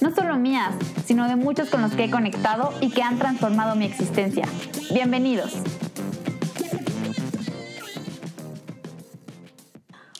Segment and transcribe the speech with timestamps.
[0.00, 3.76] no solo mías, sino de muchos con los que he conectado y que han transformado
[3.76, 4.46] mi existencia.
[4.92, 5.54] Bienvenidos.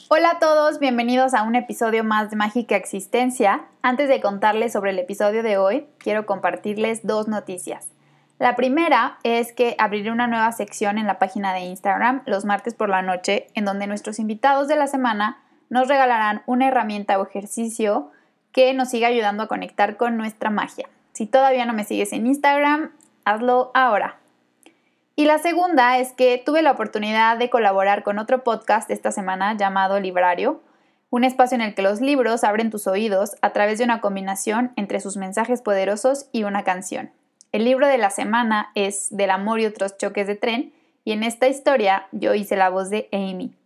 [0.08, 3.62] Hola a todos, bienvenidos a un episodio más de Mágica Existencia.
[3.80, 7.88] Antes de contarles sobre el episodio de hoy, quiero compartirles dos noticias.
[8.38, 12.74] La primera es que abriré una nueva sección en la página de Instagram los martes
[12.74, 17.26] por la noche, en donde nuestros invitados de la semana nos regalarán una herramienta o
[17.26, 18.10] ejercicio
[18.52, 20.88] que nos siga ayudando a conectar con nuestra magia.
[21.12, 22.92] Si todavía no me sigues en Instagram,
[23.24, 24.16] hazlo ahora.
[25.16, 29.56] Y la segunda es que tuve la oportunidad de colaborar con otro podcast esta semana
[29.56, 30.62] llamado Librario,
[31.10, 34.72] un espacio en el que los libros abren tus oídos a través de una combinación
[34.76, 37.10] entre sus mensajes poderosos y una canción.
[37.52, 40.72] El libro de la semana es Del amor y otros choques de tren
[41.04, 43.59] y en esta historia yo hice la voz de Amy.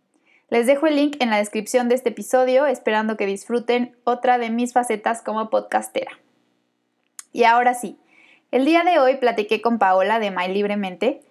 [0.49, 4.51] Les dejo el link en la descripción de este episodio esperando que disfruten otra de
[4.51, 6.11] mis facetas como podcastera.
[7.31, 7.97] Y ahora sí,
[8.51, 11.21] el día de hoy platiqué con Paola de My Libremente.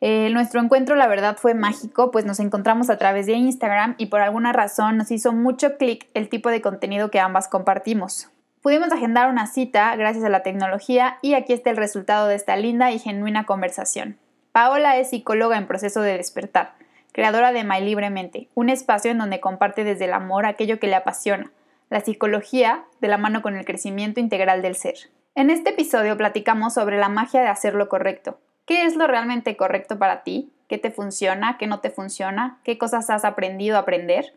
[0.00, 4.06] Eh, nuestro encuentro la verdad fue mágico, pues nos encontramos a través de Instagram y
[4.06, 8.28] por alguna razón nos hizo mucho clic el tipo de contenido que ambas compartimos.
[8.60, 12.56] Pudimos agendar una cita gracias a la tecnología y aquí está el resultado de esta
[12.56, 14.18] linda y genuina conversación.
[14.52, 16.74] Paola es psicóloga en proceso de despertar,
[17.14, 20.96] creadora de My Libremente, un espacio en donde comparte desde el amor aquello que le
[20.96, 21.52] apasiona,
[21.88, 24.96] la psicología de la mano con el crecimiento integral del ser.
[25.36, 28.40] En este episodio platicamos sobre la magia de hacer lo correcto.
[28.66, 30.52] ¿Qué es lo realmente correcto para ti?
[30.66, 31.56] ¿Qué te funciona?
[31.56, 32.58] ¿Qué no te funciona?
[32.64, 34.34] ¿Qué cosas has aprendido a aprender?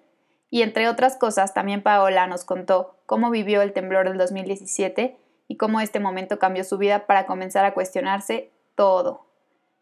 [0.52, 5.18] Y entre otras cosas, también Paola nos contó cómo vivió el temblor del 2017
[5.48, 9.26] y cómo este momento cambió su vida para comenzar a cuestionarse todo.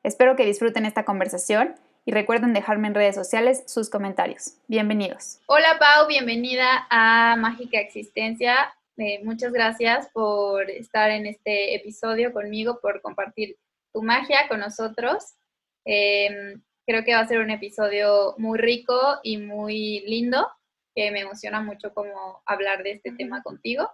[0.02, 4.54] Espero que disfruten esta conversación y recuerden dejarme en redes sociales sus comentarios.
[4.68, 5.40] Bienvenidos.
[5.48, 8.74] Hola Pau, bienvenida a Mágica Existencia.
[8.98, 13.58] Eh, muchas gracias por estar en este episodio conmigo, por compartir
[13.92, 15.36] tu magia con nosotros.
[15.84, 20.48] Em, Creo que va a ser un episodio muy rico y muy lindo,
[20.94, 23.90] que me emociona mucho como hablar de este tema contigo.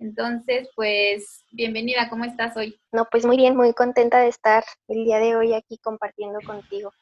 [0.00, 2.76] Entonces, pues, bienvenida, ¿cómo estás hoy?
[2.90, 6.92] No, pues muy bien, muy contenta de estar el día de hoy aquí compartiendo contigo.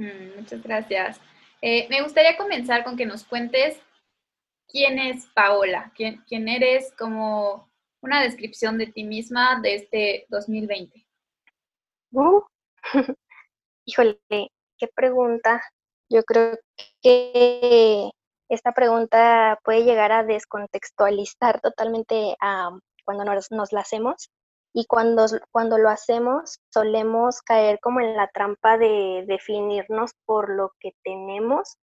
[0.00, 1.20] Mm, muchas gracias.
[1.60, 3.78] Eh, me gustaría comenzar con que nos cuentes
[4.66, 11.06] quién es Paola, quién, quién eres, como una descripción de ti misma de este 2020.
[12.12, 12.40] Uh,
[13.84, 14.18] Híjole,
[14.78, 15.60] qué pregunta.
[16.08, 16.58] Yo creo
[17.02, 18.10] que
[18.48, 22.70] esta pregunta puede llegar a descontextualizar totalmente a
[23.04, 24.30] cuando nos, nos la hacemos
[24.72, 30.72] y cuando, cuando lo hacemos solemos caer como en la trampa de definirnos por lo
[30.78, 31.76] que tenemos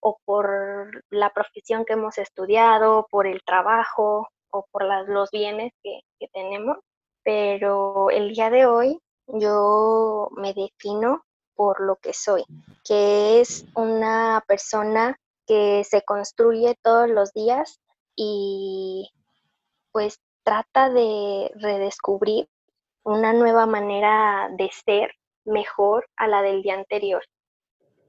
[0.00, 6.00] o por la profesión que hemos estudiado, por el trabajo o por los bienes que,
[6.18, 6.78] que tenemos.
[7.22, 11.24] Pero el día de hoy yo me defino
[11.54, 12.44] por lo que soy,
[12.84, 17.80] que es una persona que se construye todos los días
[18.16, 19.10] y
[19.92, 22.48] pues trata de redescubrir
[23.02, 25.12] una nueva manera de ser
[25.44, 27.22] mejor a la del día anterior.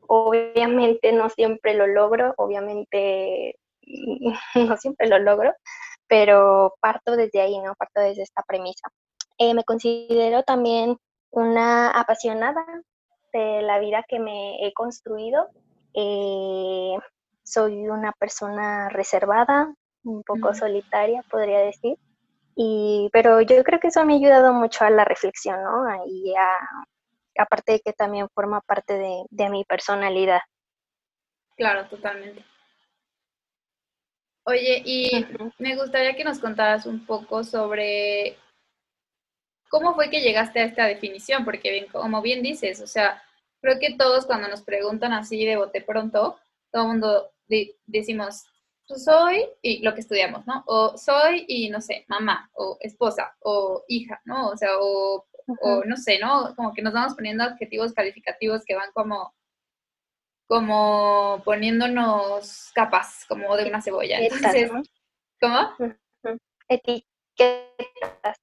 [0.08, 3.56] Obviamente no siempre lo logro, obviamente
[4.56, 5.53] no siempre lo logro,
[6.08, 7.75] pero parto desde ahí, ¿no?
[7.75, 8.90] Parto desde esta premisa.
[9.38, 10.98] Eh, me considero también
[11.31, 12.66] una apasionada
[13.34, 15.48] de la vida que me he construido.
[15.94, 16.98] Eh,
[17.44, 19.74] soy una persona reservada,
[20.04, 21.98] un poco solitaria, podría decir.
[22.56, 26.06] Y, pero yo creo que eso me ha ayudado mucho a la reflexión, ¿no?
[26.06, 28.98] Y a, aparte de que también forma parte
[29.30, 30.42] de, mi personalidad.
[31.56, 32.44] Claro, totalmente.
[34.44, 35.25] Oye, y
[35.59, 38.38] me gustaría que nos contaras un poco sobre
[39.71, 41.45] ¿Cómo fue que llegaste a esta definición?
[41.45, 43.24] Porque bien, como bien dices, o sea,
[43.62, 46.38] creo que todos cuando nos preguntan así de bote pronto,
[46.71, 47.31] todo el mundo
[47.86, 48.44] decimos,
[48.86, 50.63] soy y lo que estudiamos, ¿no?
[50.68, 54.50] O soy y no sé, mamá, o esposa, o hija, ¿no?
[54.50, 55.25] O sea, o,
[55.86, 56.56] no sé, ¿no?
[56.56, 59.33] Como que nos vamos poniendo adjetivos calificativos que van como
[60.48, 64.19] como poniéndonos capas, como de una cebolla.
[64.19, 64.69] Entonces,
[65.39, 65.74] ¿cómo?
[66.68, 68.38] Etiquetas.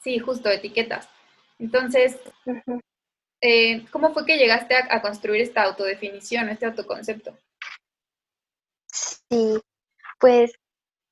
[0.00, 1.08] Sí, justo, etiquetas.
[1.58, 2.20] Entonces,
[3.40, 7.36] eh, ¿cómo fue que llegaste a, construir esta autodefinición, este autoconcepto?
[8.96, 9.60] Sí,
[10.18, 10.52] pues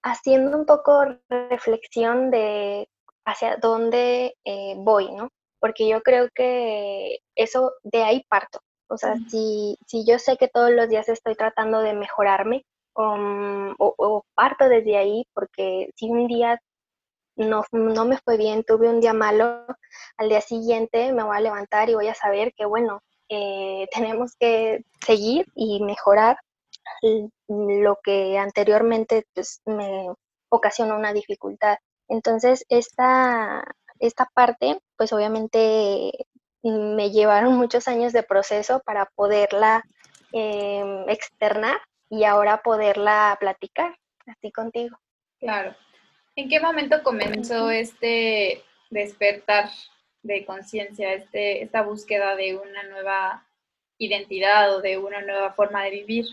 [0.02, 1.04] haciendo un poco
[1.50, 2.88] reflexión de
[3.24, 5.30] hacia dónde eh, voy, ¿no?
[5.60, 8.60] Porque yo creo que eso de ahí parto.
[8.88, 12.64] O sea, si, si yo sé que todos los días estoy tratando de mejorarme,
[12.94, 16.60] um, o, parto desde ahí, porque si un día
[17.36, 19.64] no, no me fue bien, tuve un día malo,
[20.18, 23.88] al día siguiente me voy a levantar y voy a saber que, bueno, eh,
[24.20, 26.36] tenemos que seguir y mejorar
[27.48, 30.08] lo que anteriormente pues, me
[30.48, 31.78] ocasionó una dificultad.
[32.08, 33.64] Entonces, esta,
[33.98, 36.12] esta parte, pues obviamente
[36.62, 39.82] me llevaron muchos años de proceso para poderla
[40.32, 41.78] em, externar
[42.08, 43.96] y ahora poderla platicar
[44.26, 44.98] así contigo.
[45.38, 45.74] Claro.
[46.36, 49.70] ¿En qué momento comenzó este despertar
[50.22, 53.46] de conciencia, este, esta búsqueda de una nueva
[53.98, 56.26] identidad o de una nueva forma de vivir?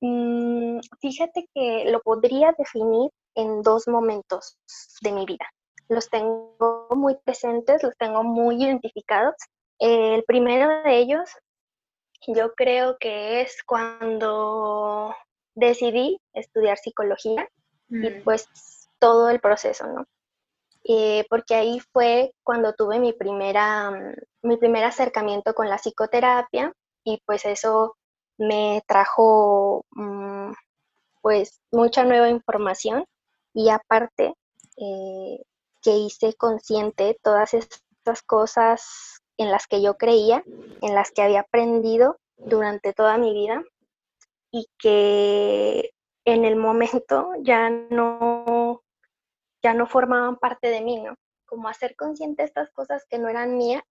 [0.00, 4.58] Mm, fíjate que lo podría definir en dos momentos
[5.02, 5.46] de mi vida.
[5.88, 9.34] Los tengo muy presentes, los tengo muy identificados.
[9.78, 11.30] el primero de ellos,
[12.26, 15.14] yo creo que es cuando
[15.54, 17.48] decidí estudiar psicología
[17.88, 18.24] y mm.
[18.24, 18.48] pues
[18.98, 20.06] todo el proceso, ¿no?
[20.84, 26.72] Eh, porque ahí fue cuando tuve mi primera, mm, mi primer acercamiento con la psicoterapia
[27.04, 27.96] y pues eso
[28.38, 30.52] me trajo mm,
[31.22, 33.04] pues mucha nueva información
[33.52, 34.34] y aparte
[34.76, 35.42] eh,
[35.82, 40.42] que hice consciente todas estas cosas en las que yo creía,
[40.82, 43.62] en las que había aprendido durante toda mi vida
[44.50, 45.90] y que
[46.24, 48.82] en el momento ya no,
[49.62, 51.14] ya no formaban parte de mí, ¿no?
[51.46, 53.82] Como hacer consciente estas cosas que no eran mías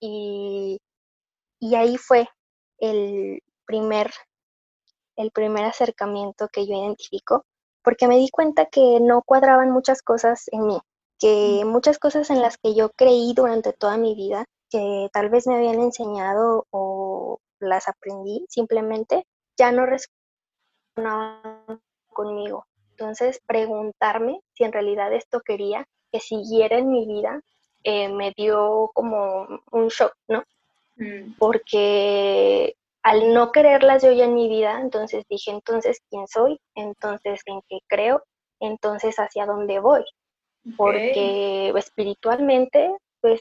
[0.00, 0.80] y,
[1.60, 2.28] y ahí fue
[2.82, 4.10] el primer,
[5.16, 7.46] el primer acercamiento que yo identifico,
[7.82, 10.78] porque me di cuenta que no cuadraban muchas cosas en mí,
[11.18, 15.46] que muchas cosas en las que yo creí durante toda mi vida, que tal vez
[15.46, 19.26] me habían enseñado o las aprendí simplemente,
[19.56, 22.66] ya no resonaban conmigo.
[22.90, 27.40] Entonces, preguntarme si en realidad esto quería que siguiera en mi vida
[27.84, 30.44] eh, me dio como un shock, ¿no?
[31.02, 31.34] Mm.
[31.38, 36.60] Porque al no quererlas yo ya en mi vida, entonces dije, entonces, ¿quién soy?
[36.74, 38.22] Entonces, ¿en qué creo?
[38.60, 40.04] Entonces, ¿hacia dónde voy?
[40.76, 43.40] Porque espiritualmente, pues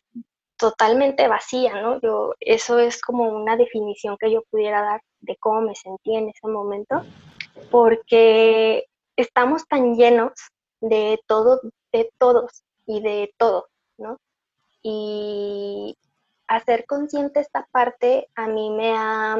[0.57, 1.99] totalmente vacía, ¿no?
[2.01, 6.29] Yo, eso es como una definición que yo pudiera dar de cómo me sentí en
[6.29, 7.03] ese momento,
[7.69, 8.85] porque
[9.15, 10.31] estamos tan llenos
[10.79, 11.61] de todo,
[11.91, 13.67] de todos y de todo,
[13.97, 14.17] ¿no?
[14.81, 15.95] Y
[16.51, 19.37] hacer consciente esta parte a mí me ha,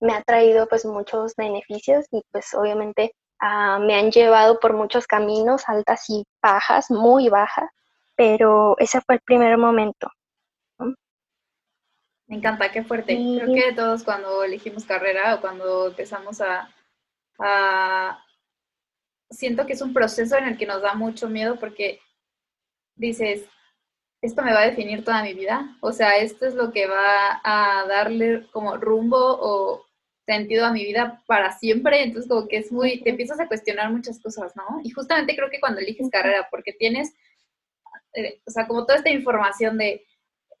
[0.00, 5.06] me ha traído pues muchos beneficios y pues obviamente ah, me han llevado por muchos
[5.06, 7.70] caminos, altas y bajas, muy bajas,
[8.16, 10.10] pero ese fue el primer momento.
[12.26, 13.16] Me encanta, qué fuerte.
[13.16, 16.72] Creo que todos cuando elegimos carrera o cuando empezamos a,
[17.40, 18.24] a...
[19.30, 22.00] Siento que es un proceso en el que nos da mucho miedo porque
[22.94, 23.48] dices,
[24.22, 25.76] esto me va a definir toda mi vida.
[25.80, 29.86] O sea, esto es lo que va a darle como rumbo o
[30.26, 32.02] sentido a mi vida para siempre.
[32.02, 34.80] Entonces, como que es muy, te empiezas a cuestionar muchas cosas, ¿no?
[34.84, 37.14] Y justamente creo que cuando eliges carrera, porque tienes,
[38.14, 40.04] eh, o sea, como toda esta información de,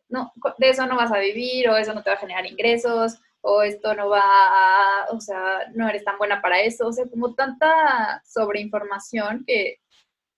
[0.08, 3.20] no, de eso no vas a vivir, o eso no te va a generar ingresos,
[3.42, 6.88] o esto no va a, o sea, no eres tan buena para eso.
[6.88, 9.80] O sea, como tanta sobreinformación que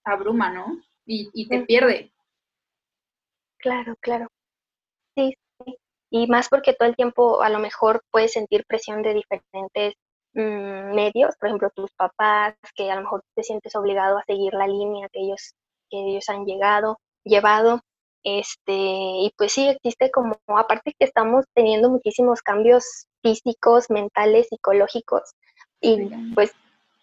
[0.05, 0.81] abruma, ¿no?
[1.05, 2.12] Y, y te pierde.
[3.63, 4.27] Claro, claro.
[5.15, 5.77] Sí, sí.
[6.11, 9.95] Y más porque todo el tiempo a lo mejor puedes sentir presión de diferentes
[10.33, 14.53] mm, medios, por ejemplo, tus papás, que a lo mejor te sientes obligado a seguir
[14.53, 15.53] la línea que ellos,
[15.89, 17.81] que ellos han llegado, llevado.
[18.23, 25.33] Este, y pues sí, existe como, aparte que estamos teniendo muchísimos cambios físicos, mentales, psicológicos,
[25.81, 26.53] y pues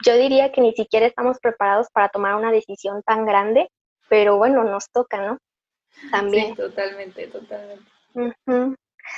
[0.04, 3.70] yo diría que ni siquiera estamos preparados para tomar una decisión tan grande,
[4.08, 5.38] pero bueno, nos toca, ¿no?
[6.10, 6.48] También.
[6.48, 7.90] Sí, totalmente, totalmente.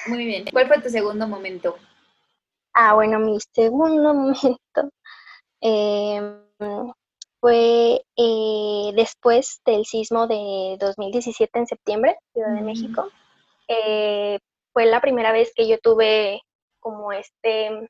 [0.07, 0.45] Muy bien.
[0.53, 1.77] ¿Cuál fue tu segundo momento?
[2.75, 4.91] Ah, bueno, mi segundo momento
[5.61, 6.43] em,
[7.41, 13.11] fue eh, después del sismo de 2017 en septiembre, Ciudad de México.
[13.69, 14.39] Eh,
[14.73, 16.41] fue la primera vez que yo tuve
[16.81, 17.89] como este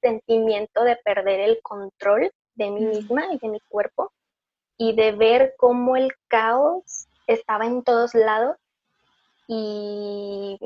[0.00, 4.12] sentimiento de perder el control de mí misma y de mi cuerpo
[4.76, 8.56] y de ver cómo el caos estaba en todos lados
[9.48, 10.58] y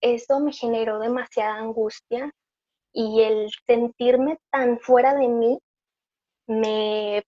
[0.00, 2.30] eso me generó demasiada angustia
[2.92, 5.58] y el sentirme tan fuera de mí
[6.46, 7.22] me,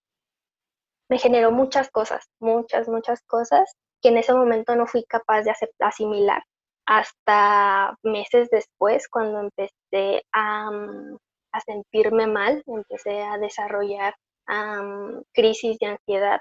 [1.09, 5.53] me generó muchas cosas, muchas, muchas cosas que en ese momento no fui capaz de
[5.81, 6.43] asimilar
[6.87, 11.17] hasta meses después cuando empecé a, mm,
[11.53, 14.15] a sentirme mal, empecé a desarrollar
[15.33, 16.41] crisis de ansiedad.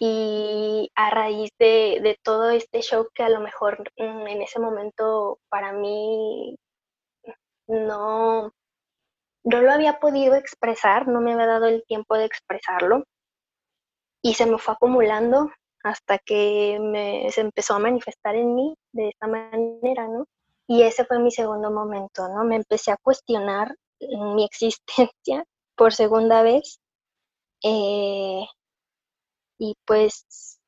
[0.00, 5.38] Y a raíz de, todo este shock que a lo mejor mm, en ese momento
[5.48, 6.56] para mí
[7.68, 8.52] no,
[9.44, 13.04] no lo había podido expresar, no me había dado el tiempo de expresarlo.
[14.22, 15.50] Y se me fue acumulando
[15.84, 20.26] hasta que me, se empezó a manifestar en mí de esta manera, ¿no?
[20.66, 22.44] Y ese fue mi segundo momento, ¿no?
[22.44, 25.44] Me empecé a cuestionar mi existencia
[25.76, 26.80] por segunda vez.
[27.62, 28.44] Eh,
[29.58, 30.58] y pues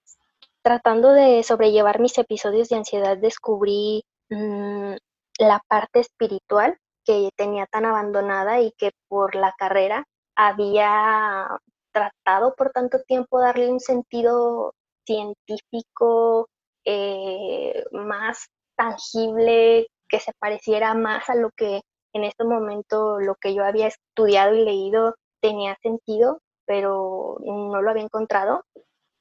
[0.62, 4.94] tratando de sobrellevar mis episodios de ansiedad descubrí mm,
[5.38, 10.04] la parte espiritual que tenía tan abandonada y que por la carrera
[10.36, 11.48] había
[11.92, 14.74] tratado por tanto tiempo darle un sentido
[15.06, 16.48] científico
[16.84, 23.54] eh, más tangible, que se pareciera más a lo que en este momento lo que
[23.54, 28.64] yo había estudiado y leído tenía sentido, pero no lo había encontrado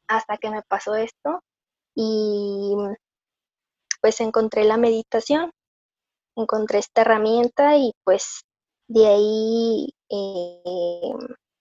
[0.07, 1.43] hasta que me pasó esto
[1.95, 2.75] y
[4.01, 5.51] pues encontré la meditación,
[6.35, 8.41] encontré esta herramienta y pues
[8.87, 11.13] de ahí eh,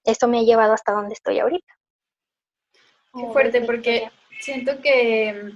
[0.04, 1.74] esto me ha llevado hasta donde estoy ahorita.
[3.14, 4.10] Qué fuerte, porque
[4.40, 5.52] siento que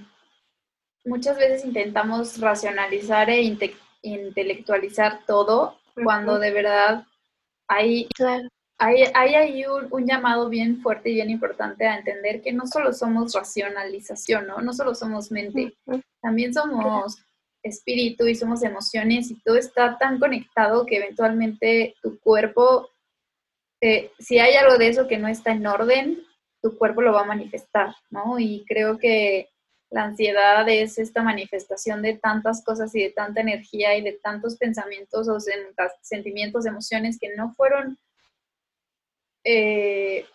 [1.05, 3.57] muchas veces intentamos racionalizar e
[4.01, 7.05] intelectualizar todo cuando de verdad
[7.67, 8.07] hay,
[8.81, 12.91] hay, hay ahí un, llamado bien fuerte y bien importante a entender que no solo
[12.93, 14.59] somos racionalización, ¿no?
[14.59, 15.77] No solo somos mente,
[16.19, 17.23] también somos
[17.61, 22.89] espíritu y somos emociones y todo está tan conectado que eventualmente tu cuerpo,
[23.81, 26.17] eh, si hay algo de eso que no está en orden,
[26.59, 28.39] tu cuerpo lo va a manifestar, ¿no?
[28.39, 29.49] Y creo que
[29.91, 34.55] la ansiedad es esta manifestación de tantas cosas y de tanta energía y de tantos
[34.57, 35.37] pensamientos o
[36.01, 37.99] sentimientos, emociones que no fueron
[39.43, 40.25] eh,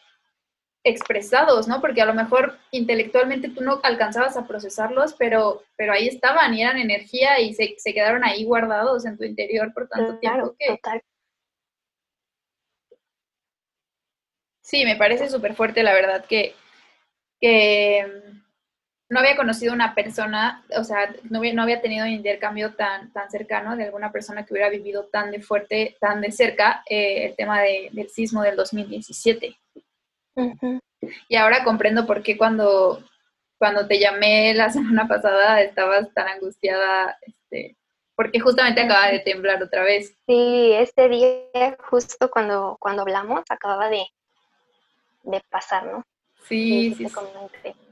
[0.85, 1.81] expresados, ¿no?
[1.81, 6.63] Porque a lo mejor intelectualmente tú no alcanzabas a procesarlos, pero, pero ahí estaban y
[6.63, 10.79] eran energía y se, quedaron ahí guardados en tu interior por tanto tiempo que...
[14.63, 16.55] Sí, me parece súper fuerte, la verdad, que,
[17.41, 18.05] que
[19.09, 23.13] no había conocido una persona, o sea, no había, no había tenido un intercambio tan,
[23.13, 27.27] tan cercano de alguna persona que hubiera vivido tan de fuerte, tan de cerca eh,
[27.27, 29.57] el tema del sismo del 2017.
[31.29, 33.03] Y ahora comprendo por qué cuando,
[33.59, 37.77] cuando te llamé la semana pasada estabas tan angustiada, este,
[38.17, 40.17] porque justamente acaba de temblar otra vez.
[40.27, 44.05] Sí, este día, justo cuando, cuando hablamos, acababa de,
[45.23, 46.05] de pasar, ¿no?
[46.49, 47.09] Sí, sí.
[47.09, 47.86] sí.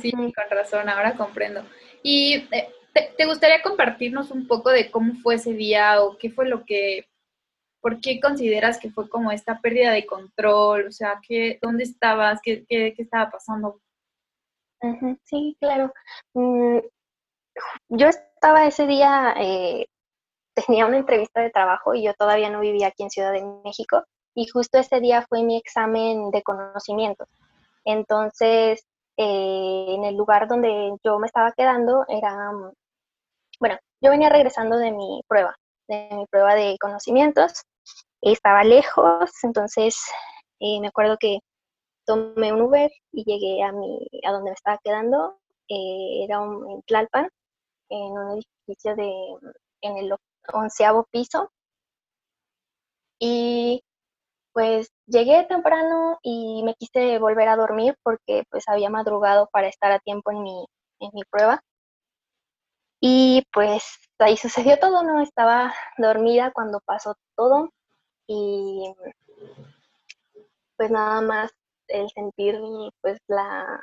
[0.00, 1.64] Sí, con razón, ahora comprendo.
[2.02, 2.68] ¿Y eh,
[3.16, 7.06] te, gustaría compartirnos un poco de cómo fue ese día o qué fue lo que,
[7.80, 10.86] por qué consideras que fue como esta pérdida de control?
[10.88, 12.40] O sea, ¿qué, ¿dónde estabas?
[12.42, 13.80] ¿Qué, qué, estaba pasando?
[15.24, 15.92] sí, claro.
[16.34, 16.78] Mm,
[17.88, 19.86] yo estaba ese día, eh,
[20.54, 24.04] tenía una entrevista de trabajo y yo todavía no vivía aquí en Ciudad de México
[24.34, 27.28] y justo ese día fue mi examen de conocimientos.
[27.84, 28.86] Entonces,
[29.18, 32.72] eh, en el lugar donde yo me estaba quedando era, mm,
[33.60, 35.56] bueno, yo venía regresando de mi prueba,
[35.88, 37.64] de mi prueba de conocimientos,
[38.22, 39.96] estaba lejos, entonces
[40.60, 41.40] eh, me acuerdo que
[42.06, 46.70] tomé un Uber y llegué a, mi, a donde me estaba quedando, eh, era un,
[46.70, 47.28] en Tlalpan,
[47.90, 49.12] en un edificio de,
[49.82, 50.14] en el
[50.52, 51.50] onceavo piso,
[53.20, 53.82] y
[54.58, 59.92] pues llegué temprano y me quise volver a dormir porque pues había madrugado para estar
[59.92, 60.66] a tiempo en mi,
[60.98, 61.62] en mi prueba.
[63.00, 63.84] Y pues
[64.18, 65.22] ahí sucedió todo, ¿no?
[65.22, 67.70] Estaba dormida cuando pasó todo
[68.26, 68.92] y
[70.76, 71.52] pues nada más
[71.86, 72.58] el sentir
[73.00, 73.80] pues la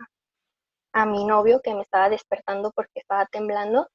[0.91, 3.87] a mi novio que me estaba despertando porque estaba temblando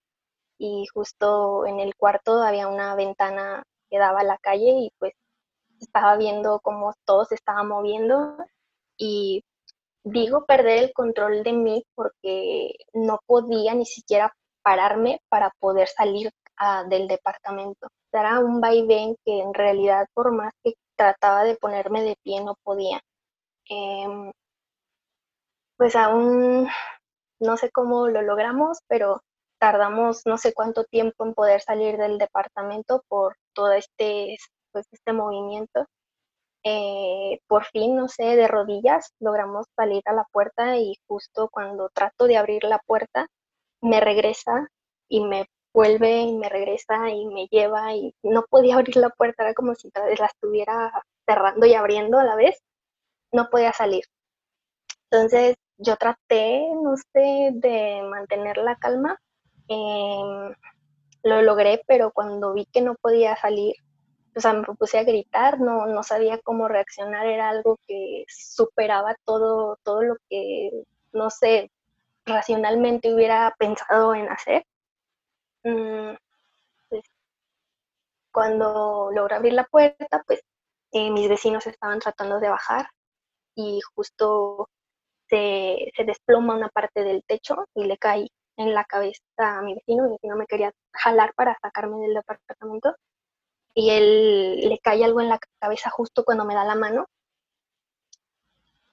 [0.57, 5.13] y justo en el cuarto había una ventana que daba a la calle y pues
[5.81, 8.37] estaba viendo cómo todo se estaba moviendo
[8.97, 9.43] y
[10.05, 14.33] digo perder el control de mí porque no podía ni siquiera
[14.63, 17.89] pararme para poder salir ah, del departamento.
[18.13, 22.57] Era un vaivén que en realidad por más que trataba de ponerme de pie no
[22.63, 23.01] podía.
[23.69, 24.33] Em,
[25.77, 26.69] pues aún
[27.41, 29.23] no sé cómo lo logramos, pero
[29.59, 34.37] tardamos no sé cuánto tiempo en poder salir del departamento por todo este,
[34.73, 35.87] pues, este movimiento.
[36.65, 41.89] Eh, por fin, no sé, de rodillas logramos salir a la puerta y justo cuando
[41.91, 43.29] trato de abrir la puerta,
[43.83, 44.69] me regresa
[45.09, 49.45] y me vuelve y me regresa y me lleva y no podía abrir la puerta,
[49.45, 50.93] era como si la estuviera
[51.27, 52.61] cerrando y abriendo a la vez,
[53.33, 54.05] no podía salir.
[55.11, 59.19] Entonces yo traté, no sé, de mantener la calma,
[59.69, 60.55] em,
[61.23, 63.75] lo logré, pero cuando vi que no podía salir,
[64.37, 69.17] o sea, me propuse a gritar, no, no sabía cómo reaccionar, era algo que superaba
[69.25, 70.71] todo, todo lo que,
[71.13, 71.71] no sé,
[72.27, 74.65] racionalmente hubiera pensado en hacer.
[75.65, 76.15] Mm,
[76.89, 77.05] pues,
[78.33, 80.41] cuando logré abrir la puerta, pues
[80.93, 82.89] eh, mis vecinos estaban tratando de bajar
[83.55, 84.69] y justo
[85.29, 89.75] se, se, desploma una parte del techo y le cae en la cabeza a mi
[89.75, 90.05] vecino.
[90.05, 92.95] Mi vecino me quería jalar para sacarme del departamento
[93.75, 97.07] y él le cae algo en la cabeza justo cuando me da la mano.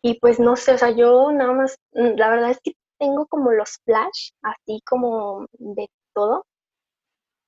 [0.02, 3.52] Y pues no sé, o sea, yo nada más, la verdad es que tengo como
[3.52, 6.46] los flash, así como de todo,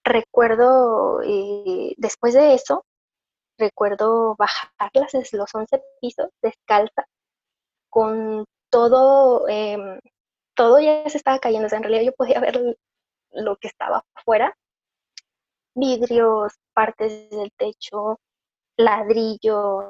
[0.03, 1.19] recuerdo,
[1.97, 2.85] después de eso,
[3.57, 7.05] recuerdo bajar los 11 pisos descalza,
[7.89, 9.99] con todo, em,
[10.55, 12.77] todo ya se estaba cayendo, en realidad yo podía ver
[13.31, 14.55] lo que estaba afuera,
[15.75, 18.19] vidrios, partes del techo,
[18.77, 19.85] ladrillos,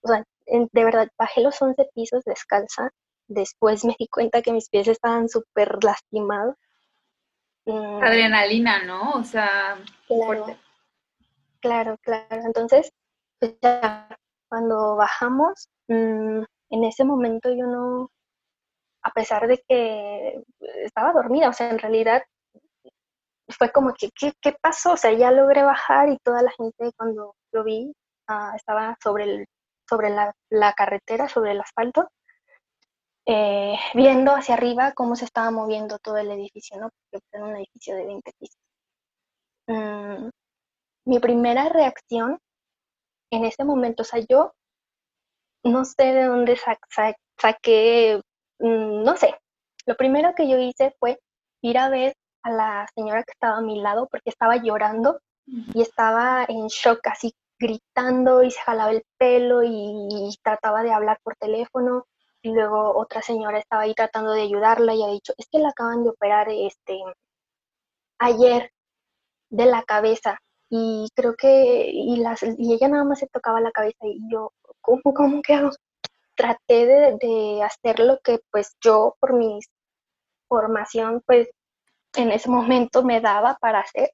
[0.00, 2.90] o sea, de verdad, bajé los 11 pisos descalza,
[3.28, 6.56] después me di cuenta que mis pies estaban súper lastimados,
[7.64, 8.02] Mm.
[8.02, 9.12] Adrenalina, ¿no?
[9.12, 10.56] O sea, claro,
[11.60, 12.42] claro, claro.
[12.44, 12.92] Entonces,
[13.38, 14.08] pues ya,
[14.48, 18.10] cuando bajamos, mm, en ese momento yo no,
[19.02, 20.42] a pesar de que
[20.84, 22.22] estaba dormida, o sea, en realidad
[23.52, 24.92] fue como que, ¿qué, qué pasó?
[24.92, 27.92] O sea, ya logré bajar y toda la gente cuando lo vi
[28.28, 29.46] ah, estaba sobre, el,
[29.88, 32.08] sobre la, la carretera, sobre el asfalto,
[33.26, 36.90] eh, viendo hacia arriba cómo se estaba moviendo todo el edificio, ¿no?
[37.10, 38.58] Porque era un edificio de 20 pisos.
[39.68, 40.28] Mm,
[41.06, 42.38] mi primera reacción
[43.30, 44.52] en ese momento, o sea, yo
[45.64, 46.58] no sé de dónde
[47.38, 48.20] saqué,
[48.58, 49.34] mm, no sé,
[49.86, 51.18] lo primero que yo hice fue
[51.62, 55.82] ir a ver a la señora que estaba a mi lado porque estaba llorando y
[55.82, 61.36] estaba en shock, así gritando y se jalaba el pelo y trataba de hablar por
[61.36, 62.06] teléfono.
[62.42, 65.68] Y luego otra señora estaba ahí tratando de ayudarla y ha dicho, es que la
[65.68, 67.00] acaban de operar este
[68.18, 68.72] ayer
[69.50, 70.38] de la cabeza
[70.70, 74.52] y creo que y, las, y ella nada más se tocaba la cabeza y yo,
[74.80, 75.70] ¿cómo, cómo que hago?
[76.34, 79.60] Traté de, hacer lo que pues yo por mi
[80.48, 81.48] formación pues
[82.16, 84.10] en ese momento me daba para hacer.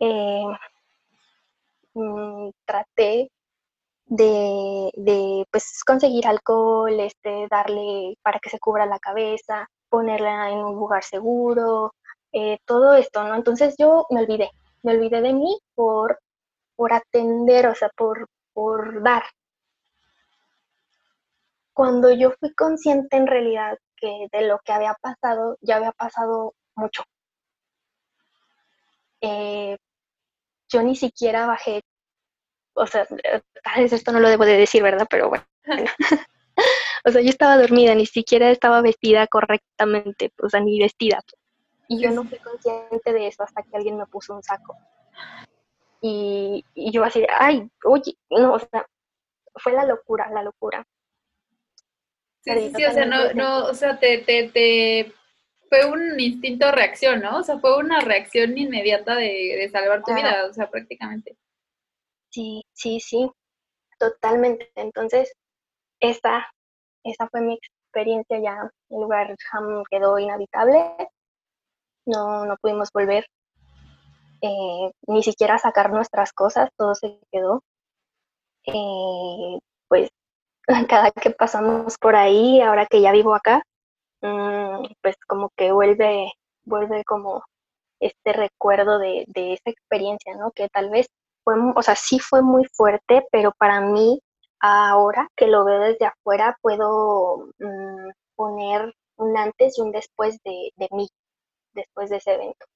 [0.00, 0.44] Eh,
[1.94, 3.30] mm, traté
[4.06, 10.58] de, de pues conseguir alcohol, este, darle para que se cubra la cabeza, ponerla en
[10.58, 11.94] un lugar seguro,
[12.32, 13.34] eh, todo esto, ¿no?
[13.34, 14.50] Entonces yo me olvidé,
[14.82, 16.20] me olvidé de mí por,
[16.76, 19.24] por atender, o sea, por, por dar.
[21.72, 26.54] Cuando yo fui consciente en realidad que de lo que había pasado, ya había pasado
[26.74, 27.04] mucho.
[29.28, 29.76] Eh,
[30.68, 31.82] yo ni siquiera bajé
[32.76, 35.06] o sea, tal vez esto no lo debo de decir, ¿verdad?
[35.08, 35.44] Pero bueno.
[37.04, 41.22] o sea, yo estaba dormida, ni siquiera estaba vestida correctamente, o sea, ni vestida.
[41.88, 44.76] Y yo no fui consciente de eso hasta que alguien me puso un saco.
[46.02, 48.86] Y, yo así, ay, oye, no, o sea,
[49.54, 50.86] fue la locura, la locura.
[52.42, 55.12] Sí, sí, o sea, no, no, o sea, te, te, te,
[55.76, 57.38] fue un instinto reacción, ¿no?
[57.38, 61.36] O sea, fue una reacción inmediata de, de salvar tu vida, o sea, prácticamente.
[62.30, 63.30] Sí, sí, sí,
[63.98, 64.70] totalmente.
[64.74, 65.32] Entonces,
[66.00, 66.46] esa,
[67.04, 68.70] esa fue mi experiencia ya.
[68.90, 69.34] El lugar
[69.90, 71.08] quedó inhabitable.
[72.06, 73.26] No, no pudimos volver.
[74.42, 77.62] Eh, ni siquiera sacar nuestras cosas, todo se quedó.
[78.66, 79.58] Eh,
[79.88, 80.10] pues
[80.88, 83.62] cada que pasamos por ahí, ahora que ya vivo acá,
[84.20, 86.32] pues como que vuelve,
[86.64, 87.44] vuelve como
[88.00, 90.50] este recuerdo de, de esa experiencia, ¿no?
[90.52, 91.06] Que tal vez
[91.44, 94.20] fue, o sea, sí fue muy fuerte, pero para mí,
[94.60, 100.72] ahora que lo veo desde afuera, puedo mm, poner un antes y un después de,
[100.90, 101.08] mí,
[101.72, 102.66] después de ese evento.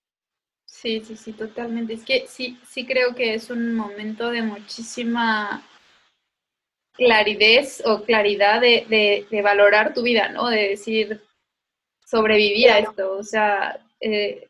[0.65, 1.95] Sí, sí, sí, totalmente.
[1.95, 5.67] Es que sí, sí creo que es un momento de muchísima
[6.93, 10.49] claridad o claridad de, valorar tu vida, ¿no?
[10.49, 11.21] De decir,
[12.11, 14.49] sobrevivir a esto, o sea, eh,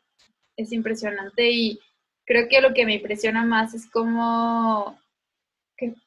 [0.57, 1.79] es impresionante y
[2.25, 4.99] creo que lo que me impresiona más es como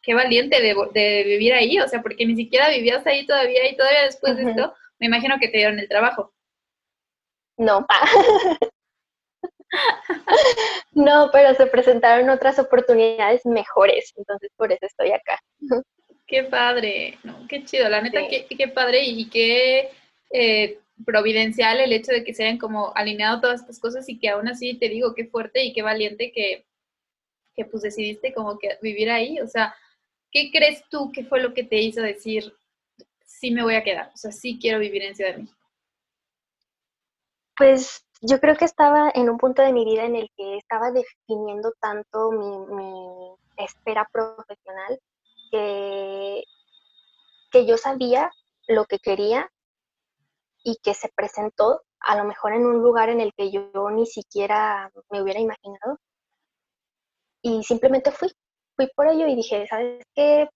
[0.02, 4.04] qué, valiente de, vivir ahí, o sea, porque ni siquiera vivías ahí todavía y todavía
[4.04, 6.32] después de esto, me imagino que te dieron el trabajo.
[7.56, 7.86] No,
[10.92, 15.38] no, pero se presentaron otras oportunidades mejores, entonces por eso estoy acá.
[16.26, 19.90] Qué padre, no, qué chido, la neta, qué, qué, padre y qué
[20.30, 24.28] eh, providencial el hecho de que se hayan como alineado todas estas cosas y que
[24.28, 26.66] aún así te digo qué fuerte y qué valiente que,
[27.54, 29.74] que pues decidiste como que vivir ahí, o sea,
[30.30, 32.54] ¿qué crees tú que fue lo que te hizo decir,
[33.24, 35.59] sí me voy a quedar, o sea, sí quiero vivir en Ciudad de México?
[37.57, 40.90] Pues yo creo que estaba en un punto de mi vida en el que estaba
[40.90, 44.98] definiendo tanto mi, mi espera profesional
[45.50, 46.42] que,
[47.52, 48.30] que yo sabía
[48.66, 49.48] lo que quería
[50.64, 54.07] y que se presentó a lo mejor en un lugar en el que yo ni
[54.07, 55.98] siquiera me hubiera imaginado.
[57.42, 58.33] Y simplemente fui,
[58.77, 60.48] fui por ello y dije, ¿sabes qué?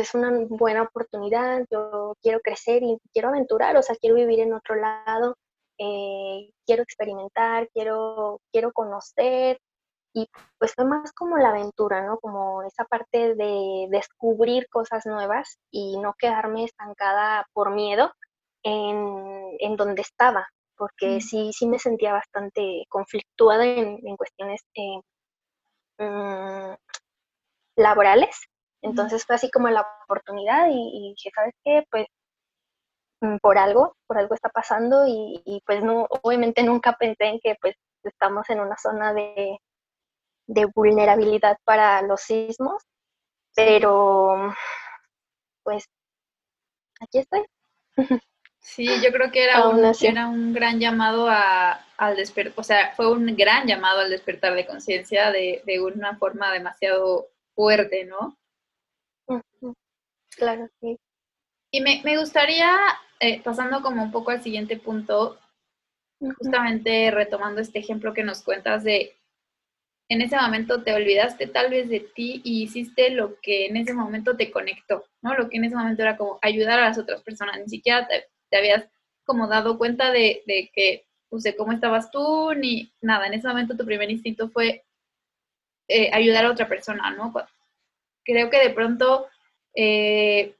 [0.00, 4.54] Es una buena oportunidad, yo quiero crecer y quiero aventurar, o sea, quiero vivir en
[4.54, 5.36] otro lado,
[5.78, 9.58] eh, quiero experimentar, quiero, quiero conocer.
[10.14, 10.28] Y
[10.58, 12.18] pues fue más como la aventura, ¿no?
[12.18, 18.10] Como esa parte de descubrir cosas nuevas y no quedarme estancada por miedo
[18.66, 25.00] en, en donde estaba, porque sí, sí me sentía bastante conflictuada en, en cuestiones eh,
[25.98, 26.74] mm,
[27.76, 28.36] laborales.
[28.82, 31.84] Entonces fue así como la oportunidad y, y dije, ¿sabes qué?
[31.90, 32.06] Pues
[33.20, 37.56] Mm, por algo, por algo está pasando y, pues no, obviamente nunca pensé en que
[37.60, 37.74] pues
[38.04, 39.58] estamos en una zona de,
[40.74, 42.82] vulnerabilidad para los sismos,
[43.54, 44.54] pero
[45.64, 45.86] pues
[47.00, 47.44] aquí estoy.
[48.68, 52.92] Sí, yo creo que era, un, era un gran llamado a, al despertar, o sea,
[52.96, 58.36] fue un gran llamado al despertar de conciencia de, de una forma demasiado fuerte, ¿no?
[60.30, 60.98] Claro, sí.
[61.70, 62.76] Y me, me gustaría
[63.20, 65.38] eh, pasando como un poco al siguiente punto,
[66.36, 69.16] justamente retomando este ejemplo que nos cuentas de,
[70.08, 73.94] en ese momento te olvidaste tal vez de ti y hiciste lo que en ese
[73.94, 75.36] momento te conectó, ¿no?
[75.36, 78.26] Lo que en ese momento era como ayudar a las otras personas, ni siquiera te,
[78.52, 78.84] habías
[79.24, 83.76] como dado cuenta de, que, pues, de cómo estabas tú, ni nada, en ese momento
[83.76, 84.84] tu primer instinto fue
[85.88, 87.32] eh, ayudar a otra persona, ¿no?
[88.24, 89.26] Creo que de pronto
[89.74, 90.54] eh,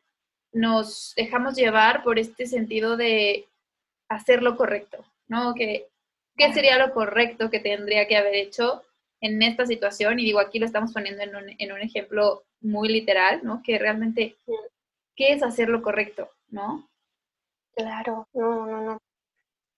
[0.52, 3.46] nos dejamos llevar por este sentido de
[4.08, 5.54] hacer lo correcto, ¿no?
[5.54, 5.88] Que,
[6.36, 8.82] ¿Qué sería lo correcto que tendría que haber hecho
[9.20, 10.18] en esta situación?
[10.18, 13.62] Y digo, aquí lo estamos poniendo en un, en un ejemplo muy literal, ¿no?
[13.62, 14.36] Que realmente,
[15.14, 16.88] ¿qué es hacer lo correcto, ¿no?
[17.76, 18.98] Claro, no, no, no.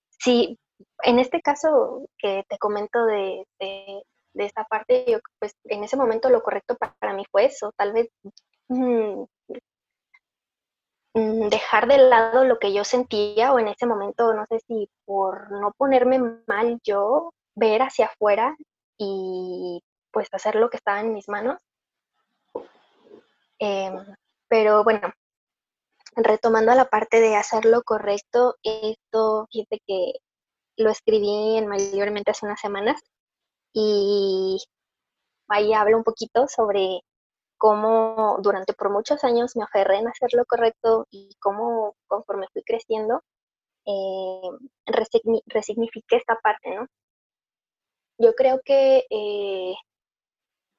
[0.08, 0.58] Sí,
[1.02, 4.02] en este caso que te comento de, de,
[4.34, 8.08] esta parte, yo, pues en ese momento lo correcto para, mí fue eso, tal vez
[8.68, 9.24] mm,
[11.18, 14.88] Mm, dejar de lado lo que yo sentía o en ese momento, no sé si
[15.04, 18.56] por no ponerme mal yo, ver hacia afuera
[18.98, 19.82] y
[20.12, 21.58] pues hacer lo que estaba en mis manos.
[23.58, 23.94] Em,
[24.48, 25.12] pero bueno,
[26.24, 30.12] retomando a la parte de hacer lo correcto, esto, fíjate que
[30.76, 33.00] lo escribí en mayormente hace unas semanas
[33.72, 34.58] y
[35.48, 37.00] ahí hablo un poquito sobre
[37.58, 42.62] cómo durante por muchos años me aferré en hacer lo correcto y cómo conforme fui
[42.62, 43.22] creciendo,
[43.86, 44.50] eh,
[45.46, 46.86] resignifiqué esta parte, ¿no?
[48.18, 49.74] Yo creo que eh,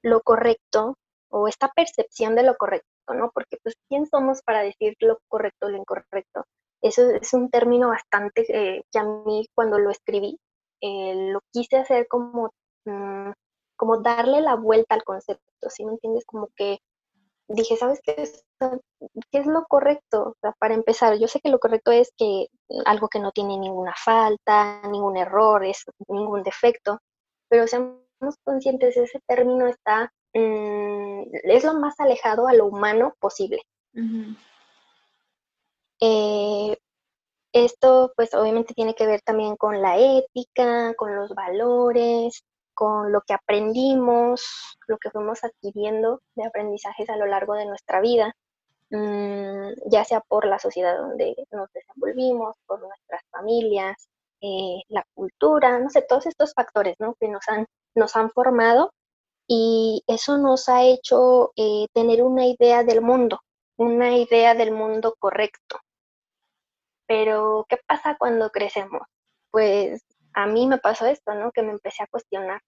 [0.04, 0.97] lo correcto
[1.30, 3.32] o esta percepción de lo correcto, ¿no?
[3.34, 6.45] Porque pues, ¿quién somos para decir lo correcto o lo incorrecto?
[6.82, 10.38] Eso es un término bastante eh, que a mí cuando lo escribí,
[10.82, 12.52] lo quise hacer como
[12.86, 13.32] mm,
[13.80, 16.26] como darle la vuelta al concepto, ¿sí me entiendes?
[16.26, 16.80] Como que
[17.48, 18.43] dije, ¿sabes qué es,
[19.32, 20.36] qué es lo correcto?
[20.60, 22.48] para empezar, yo sé que lo correcto es que
[22.86, 27.00] algo que no tiene ninguna falta, ningún error, es ningún defecto,
[27.48, 28.02] pero seamos
[28.43, 33.62] conscientes, ese término está, mm, es lo más alejado a lo humano posible.
[36.02, 36.78] Eh,
[37.52, 43.22] esto pues obviamente tiene que ver también con la ética, con los valores, con lo
[43.22, 48.34] que aprendimos, lo que fuimos adquiriendo de aprendizajes a lo largo de nuestra vida,
[48.92, 54.08] mm, ya sea por la sociedad donde nos desenvolvimos, por nuestras familias,
[54.42, 57.15] eh, la cultura, no sé, todos estos factores ¿no?
[57.20, 57.65] que nos han,
[57.96, 58.94] nos han formado
[59.52, 63.40] y eso nos ha hecho eh, tener una idea del mundo,
[63.78, 65.80] una idea del mundo correcto.
[67.08, 69.02] Pero, ¿qué pasa cuando crecemos?
[69.50, 71.52] Pues a mí me pasó esto, ¿no?
[71.52, 72.62] Que me empecé a cuestionar.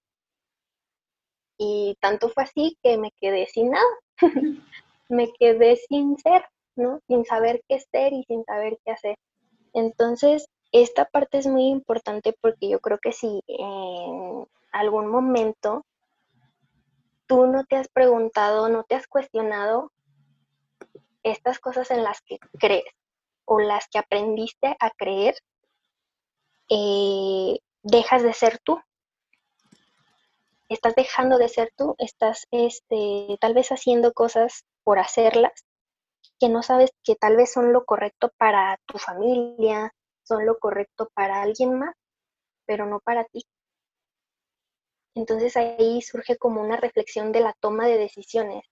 [1.56, 3.98] Y tanto fue así que me quedé sin nada.
[5.08, 6.98] me quedé sin ser, ¿no?
[7.06, 9.16] Sin saber qué ser y sin saber qué hacer.
[9.72, 15.84] Entonces, esta parte es muy importante porque yo creo que si en algún momento
[17.32, 19.90] tú no te has preguntado, no te has cuestionado
[21.22, 22.84] estas cosas en las que crees
[23.46, 25.34] o las que aprendiste a creer,
[26.68, 28.78] eh, dejas de ser tú.
[30.68, 35.64] Estás dejando de ser tú, estás este, tal vez haciendo cosas por hacerlas
[36.38, 41.08] que no sabes que tal vez son lo correcto para tu familia, son lo correcto
[41.14, 41.94] para alguien más,
[42.66, 43.42] pero no para ti.
[45.14, 48.64] Entonces ahí surge como una reflexión de la toma de decisiones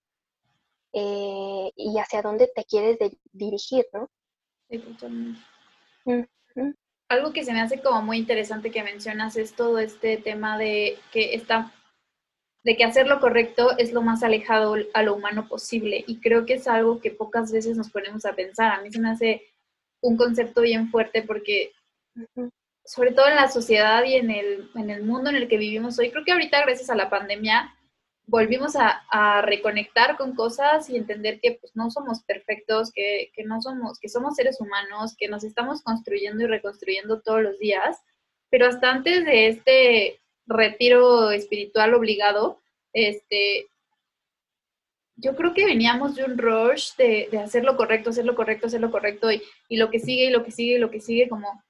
[0.92, 2.98] eh, y hacia dónde te quieres
[3.33, 4.11] dirigir, ¿no?
[4.68, 5.40] Sí, totalmente.
[7.09, 10.96] Algo que se me hace como muy interesante que mencionas es todo este tema de
[11.12, 11.72] que está
[12.62, 16.44] de que hacer lo correcto es lo más alejado a lo humano posible y creo
[16.44, 18.72] que es algo que pocas veces nos ponemos a pensar.
[18.72, 19.42] A mí se me hace
[20.03, 21.72] un concepto bien fuerte porque
[22.90, 25.96] sobre todo en la sociedad y en el, en el mundo en el que vivimos
[26.00, 27.72] hoy, creo que ahorita gracias a la pandemia
[28.26, 33.62] volvimos a, reconectar con cosas y entender que pues, no somos perfectos, que, que, no
[33.62, 37.96] somos, que somos seres humanos, que nos estamos construyendo y reconstruyendo todos los días.
[38.50, 42.61] Pero hasta antes de este retiro espiritual obligado,
[42.92, 43.68] este,
[45.14, 48.66] yo creo que veníamos de un rush de, de, hacer lo correcto, hacer lo correcto,
[48.66, 51.00] hacer lo correcto y, y, lo que sigue y lo que sigue y lo que
[51.00, 51.62] sigue como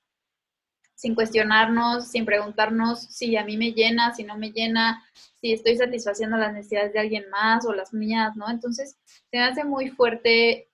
[1.01, 5.03] sin cuestionarnos, sin preguntarnos si a mí me llena, si no me llena,
[5.41, 8.51] si estoy satisfaciendo las necesidades de alguien más o las mías, ¿no?
[8.51, 10.69] Entonces, se me hace muy fuerte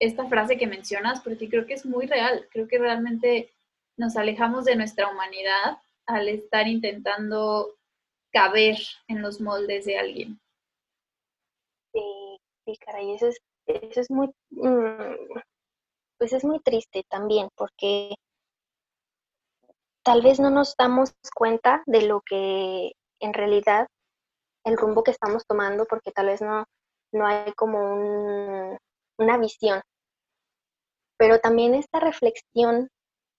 [0.00, 3.50] esta frase que mencionas porque creo que es muy real, creo que realmente
[3.98, 7.76] nos alejamos de nuestra humanidad al estar intentando
[8.32, 10.40] caber en los moldes de alguien.
[11.92, 12.00] Sí,
[12.64, 13.36] sí, caray, eso es,
[13.66, 15.40] eso es muy, mm,
[16.16, 18.14] pues es muy triste también, porque
[20.02, 23.86] tal vez no nos damos cuenta de lo que en realidad
[24.64, 26.66] el rumbo que estamos tomando, porque tal vez no,
[27.12, 28.78] no hay como un,
[29.18, 29.80] una visión.
[31.16, 32.88] Pero también esta reflexión,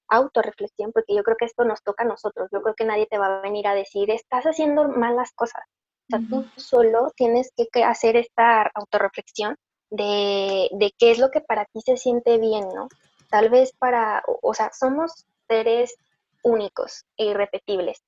[0.09, 3.17] autorreflexión, porque yo creo que esto nos toca a nosotros, yo creo que nadie te
[3.17, 5.63] va a venir a decir, estás haciendo malas cosas.
[6.09, 9.55] O sea, tú solo tienes que hacer esta autorreflexión
[9.89, 12.87] de, de qué es lo que para ti se siente bien, ¿no?
[13.29, 15.95] Tal vez para, o sea, somos seres
[16.43, 18.03] únicos e irrepetibles.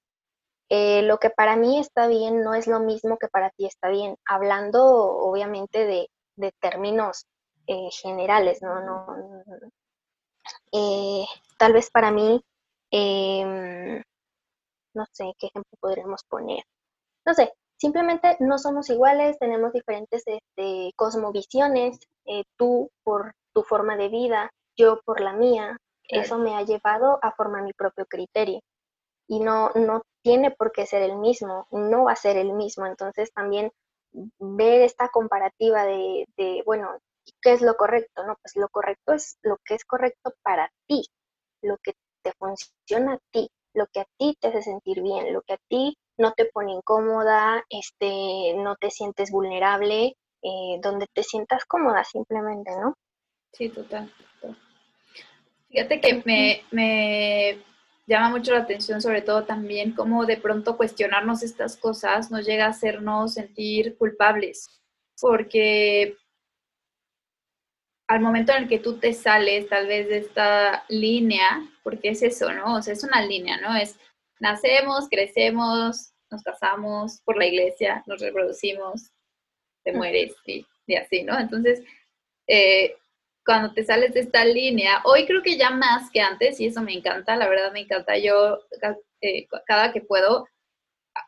[0.70, 3.90] Eh, lo que para mí está bien no es lo mismo que para ti está
[3.90, 6.10] bien, hablando obviamente de,
[6.60, 7.26] términos
[7.68, 8.82] eh, generales, ¿no?
[8.82, 9.06] no,
[10.72, 11.26] eh,
[11.58, 12.42] tal vez para mí,
[12.92, 14.02] em,
[14.94, 16.64] no sé qué ejemplo podríamos poner.
[17.26, 22.00] No sé, simplemente no somos iguales, tenemos diferentes este, cosmovisiones,
[22.58, 25.78] tú por tu forma de vida, yo por la mía,
[26.10, 28.60] eso me ha llevado a formar mi propio criterio
[29.28, 32.86] y no, no tiene por qué ser el mismo, no va a ser el mismo.
[32.86, 33.72] Entonces también
[34.40, 36.98] ver esta comparativa de, de, bueno,
[37.42, 38.26] ¿qué es lo correcto?
[38.26, 41.04] No, pues lo correcto es lo que es correcto para ti,
[41.62, 45.42] lo que te funciona a ti, lo que a ti te hace sentir bien, lo
[45.42, 51.24] que a ti no te pone incómoda, este, no te sientes vulnerable, eh, donde te
[51.24, 52.96] sientas cómoda simplemente, ¿no?
[53.52, 54.12] Sí, total.
[55.70, 57.64] Fíjate que me, me,
[58.08, 62.66] llama mucho la atención, sobre todo también, cómo de pronto cuestionarnos estas cosas nos llega
[62.66, 64.82] a hacernos sentir culpables,
[65.20, 66.18] porque
[68.08, 72.22] al momento en el que tú te sales tal vez de esta línea, porque es
[72.22, 72.76] eso, ¿no?
[72.76, 73.76] O sea, es una línea, ¿no?
[73.76, 73.98] Es
[74.40, 79.12] nacemos, crecemos, nos casamos por la iglesia, nos reproducimos,
[79.84, 81.40] te mueres y, y así, ¿no?
[81.40, 81.84] Entonces,
[82.48, 82.96] eh,
[83.46, 86.82] cuando te sales de esta línea, hoy creo que ya más que antes, y eso
[86.82, 88.60] me encanta, la verdad me encanta, yo
[89.22, 90.48] eh, cada que puedo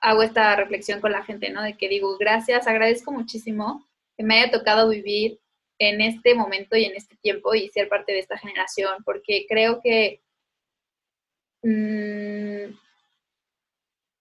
[0.01, 1.61] hago esta reflexión con la gente, ¿no?
[1.61, 5.39] De que digo, gracias, agradezco muchísimo que me haya tocado vivir
[5.79, 9.79] en este momento y en este tiempo y ser parte de esta generación, porque creo
[9.81, 10.21] que
[11.63, 12.75] mmm,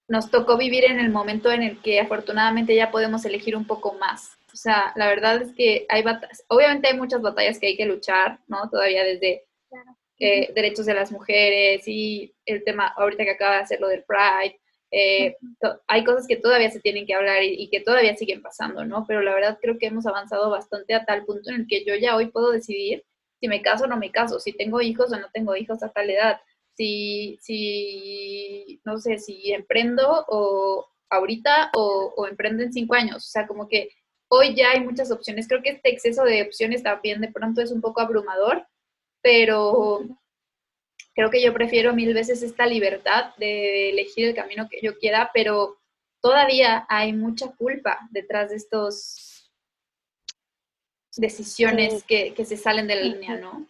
[0.08, 3.94] nos tocó vivir en el momento en el que afortunadamente ya podemos elegir un poco
[3.94, 4.35] más.
[4.56, 7.84] O sea, la verdad es que hay batallas, obviamente hay muchas batallas que hay que
[7.84, 8.70] luchar, ¿no?
[8.70, 9.44] Todavía desde
[10.18, 14.04] eh, derechos de las mujeres y el tema ahorita que acaba de hacer lo del
[14.04, 14.58] Pride,
[14.90, 15.36] eh,
[15.86, 19.04] hay cosas que todavía se tienen que hablar y, que todavía siguen pasando, ¿no?
[19.06, 21.94] Pero la verdad creo que hemos avanzado bastante a tal punto en el que yo
[21.94, 23.04] ya hoy puedo decidir
[23.38, 25.90] si me caso o no me caso, si tengo hijos o no tengo hijos a
[25.90, 26.40] tal edad,
[26.78, 33.16] si, si no sé, si emprendo o ahorita o, o emprendo en cinco años.
[33.16, 33.90] O sea, como que
[34.28, 35.48] hoy ya hay muchas opciones.
[35.48, 38.66] Creo que este exceso de opciones también de pronto es un poco abrumador,
[39.22, 40.00] pero
[41.14, 45.30] creo que yo prefiero mil veces esta libertad de elegir el camino que yo quiera,
[45.32, 45.78] pero
[46.20, 49.50] todavía hay mucha culpa detrás de estos
[51.16, 53.66] decisiones que, se salen de la línea, ¿no?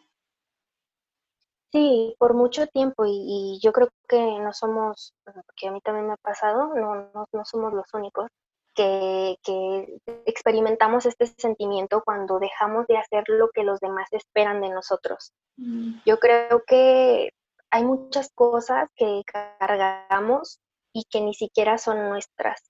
[1.73, 6.15] Sí, por mucho tiempo y, yo creo que no somos, porque a mí también me
[6.15, 8.31] ha pasado, no, no, somos los únicos
[8.77, 14.69] que, que, experimentamos este sentimiento cuando dejamos de hacer lo que los demás esperan de
[14.69, 15.33] nosotros.
[15.57, 16.01] Mm.
[16.05, 17.31] Yo creo que
[17.71, 20.61] hay muchas cosas que cargamos
[20.93, 22.63] y que ni siquiera son nuestras.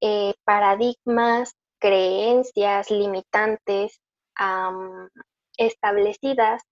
[0.00, 4.00] Eh, paradigmas, creencias limitantes
[5.56, 6.62] establecidas,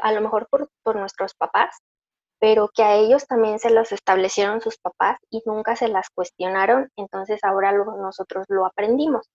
[0.00, 1.78] a lo mejor por, nuestros papás,
[2.40, 6.90] pero que a ellos también se las establecieron sus papás y nunca se las cuestionaron,
[6.96, 9.28] entonces ahora nosotros lo aprendimos.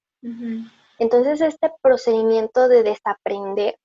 [0.97, 3.75] Entonces este procedimiento de desaprender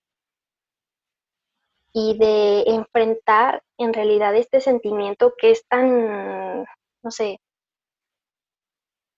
[1.92, 6.64] y de enfrentar en realidad este sentimiento que es tan,
[7.02, 7.40] no sé,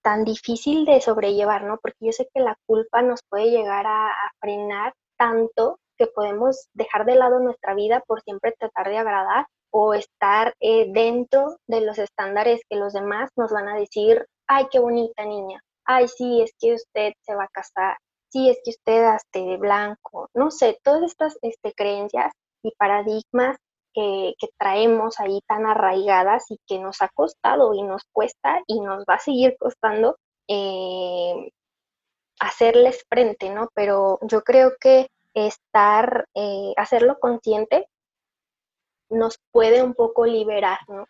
[0.02, 1.78] tan difícil de sobrellevar, ¿no?
[1.80, 4.10] Porque yo sé que la culpa nos puede llegar a,
[4.40, 9.94] frenar tanto que podemos dejar de lado nuestra vida por siempre tratar de agradar o
[9.94, 14.78] estar eh, dentro de los estándares que los demás nos van a decir, ay, qué
[14.78, 17.96] bonita niña, ay, sí, es que usted se va a casar,
[18.28, 22.32] sí, es que usted haste de blanco, no sé, todas estas este, creencias
[22.62, 23.56] y paradigmas
[23.94, 29.04] que, traemos ahí tan arraigadas y que nos ha costado y nos cuesta y nos
[29.08, 30.16] va a seguir costando
[30.48, 31.50] eh,
[32.40, 33.68] hacerles frente, ¿no?
[33.74, 37.88] Pero yo creo que estar, eh, hacerlo consciente
[39.12, 41.06] nos puede un poco liberar, ¿no?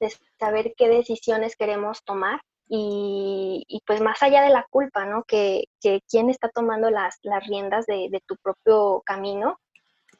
[0.00, 5.24] De saber qué decisiones queremos tomar y, pues más allá de la culpa, ¿no?
[5.24, 9.58] Que, que quién está tomando las, las riendas de, tu propio camino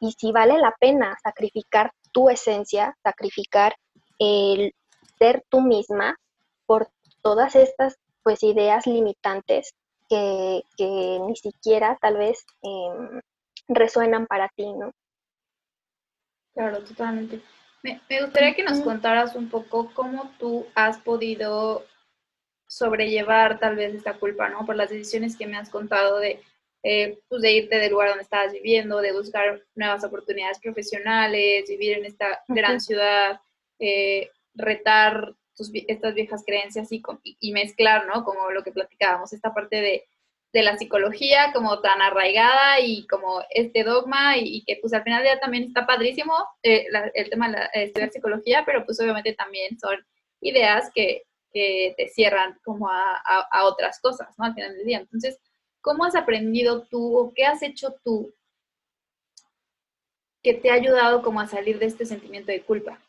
[0.00, 3.74] y si vale la pena sacrificar tu esencia, sacrificar
[4.18, 4.74] el
[5.18, 6.16] ser tú misma
[6.66, 6.88] por
[7.22, 9.74] todas estas pues ideas limitantes
[10.08, 13.20] que, ni siquiera tal vez em,
[13.68, 14.92] resuenan para ti, ¿no?
[16.56, 17.42] Claro, totalmente.
[17.82, 21.84] Me, me gustaría que nos contaras un poco cómo tú has podido
[22.66, 24.64] sobrellevar tal vez esta culpa, ¿no?
[24.64, 26.42] Por las decisiones que me has contado de
[26.82, 31.98] eh, pues de irte del lugar donde estabas viviendo, de buscar nuevas oportunidades profesionales, vivir
[31.98, 33.40] en esta gran ciudad,
[33.78, 35.34] eh, retar
[35.88, 37.02] estas viejas creencias y,
[37.40, 38.24] y, mezclar, ¿no?
[38.24, 40.04] Como lo que platicábamos, esta parte de,
[40.56, 45.24] de la psicología como tan arraigada y como este dogma y, que pues al final
[45.24, 49.96] ya también está padrísimo eh, el tema de estudiar psicología, pero pues obviamente también son
[50.40, 54.44] ideas que, que te cierran como a, a, a, otras cosas, ¿no?
[54.44, 54.98] Al final del día.
[54.98, 55.38] Entonces,
[55.86, 58.34] ¿Cómo has aprendido tú o qué has hecho tú
[60.42, 63.00] que te ha ayudado como a salir de este sentimiento de culpa?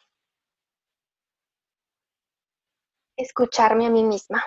[3.16, 4.44] Escucharme a mí misma.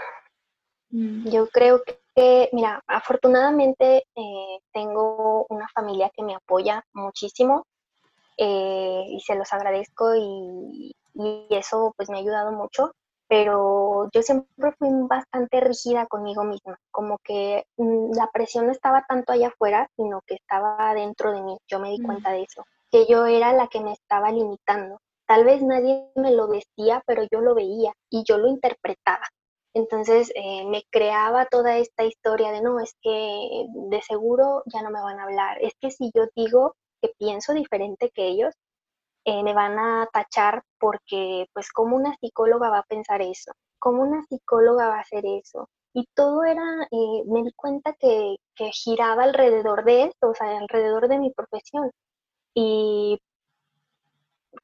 [0.91, 1.29] Mm.
[1.29, 1.83] Yo creo
[2.15, 7.67] que, mira, afortunadamente eh, tengo una familia que me apoya muchísimo
[8.37, 12.93] eh, y se los agradezco y, y, eso pues me ha ayudado mucho
[13.31, 19.05] pero yo siempre fui bastante rígida conmigo misma, como que mm, la presión no estaba
[19.09, 22.05] tanto allá afuera, sino que estaba dentro de mí, yo me di mm.
[22.05, 24.99] cuenta de eso, que yo era la que me estaba limitando.
[25.27, 29.29] Tal vez nadie me lo decía, pero yo lo veía y yo lo interpretaba.
[29.75, 34.91] Entonces eh, me creaba toda esta historia de no, es que de seguro ya no
[34.91, 38.55] me van a hablar, es que si yo digo que pienso diferente que ellos,
[39.25, 43.53] eh, me van a tachar porque, pues, como una psicóloga va a pensar eso?
[43.79, 45.69] ¿Cómo una psicóloga va a hacer eso?
[45.95, 50.59] Y todo era, eh, me di cuenta que, que giraba alrededor de esto, o sea,
[50.59, 51.91] alrededor de mi profesión.
[52.55, 53.19] Y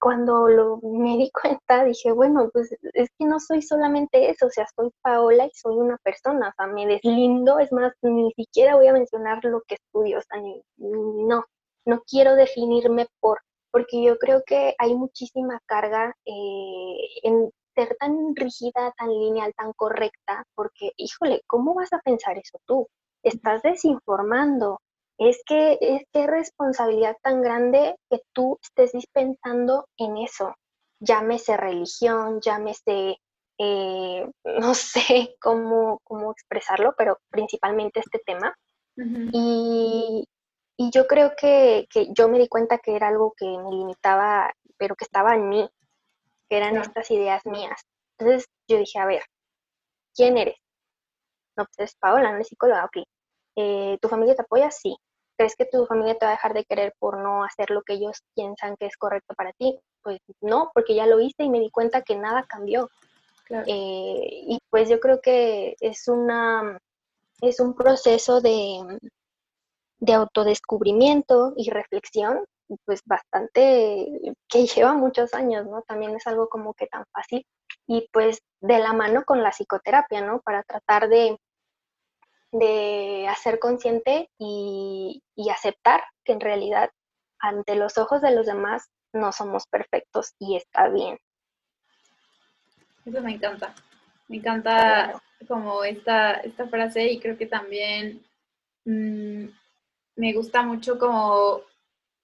[0.00, 4.50] cuando lo, me di cuenta, dije, bueno, pues es que no soy solamente eso, o
[4.50, 8.76] sea, soy Paola y soy una persona, o sea, me deslindo, es más, ni siquiera
[8.76, 10.42] voy a mencionar lo que estudio, o sea,
[10.78, 11.44] no,
[11.84, 13.40] no quiero definirme por
[13.76, 19.74] porque yo creo que hay muchísima carga eh, en ser tan rígida, tan lineal, tan
[19.74, 22.88] correcta, porque, híjole, ¿cómo vas a pensar eso tú?
[23.22, 24.80] Estás desinformando.
[25.18, 30.54] Es que es que responsabilidad tan grande que tú estés dispensando en eso.
[30.98, 33.18] llámese religión, llámese,
[33.58, 38.54] eh, no sé cómo, cómo expresarlo, pero principalmente este tema.
[38.96, 40.24] y,
[40.78, 44.50] y, yo creo que, que, yo me di cuenta que era algo que me limitaba,
[44.78, 45.68] pero que estaba en mí,
[46.48, 47.82] que eran estas ideas mías.
[48.18, 49.22] Entonces yo dije, a ver,
[50.14, 50.56] ¿quién eres?
[51.56, 53.06] No, pues es Paola, no eres psicóloga, ok.
[53.56, 54.70] Eh, ¿Tu familia te apoya?
[54.70, 54.96] Sí.
[55.36, 57.94] ¿Crees que tu familia te va a dejar de querer por no hacer lo que
[57.94, 59.78] ellos piensan que es correcto para ti?
[60.02, 62.88] Pues no, porque ya lo hice y me di cuenta que nada cambió.
[63.48, 66.80] Eh, y pues yo creo que es una
[67.40, 68.98] es un proceso de,
[69.98, 72.44] de autodescubrimiento y reflexión,
[72.84, 75.82] pues bastante que lleva muchos años, ¿no?
[75.82, 77.46] También es algo como que tan fácil
[77.86, 80.40] y pues de la mano con la psicoterapia, ¿no?
[80.40, 81.38] Para tratar de,
[82.58, 86.90] de hacer consciente y, aceptar que en realidad
[87.38, 91.18] ante los ojos de los demás no somos perfectos y está bien.
[93.04, 93.74] Eso me encanta.
[94.28, 98.26] Me encanta como esta, esta frase y creo que también
[98.84, 99.46] mm,
[100.16, 101.62] me gusta mucho como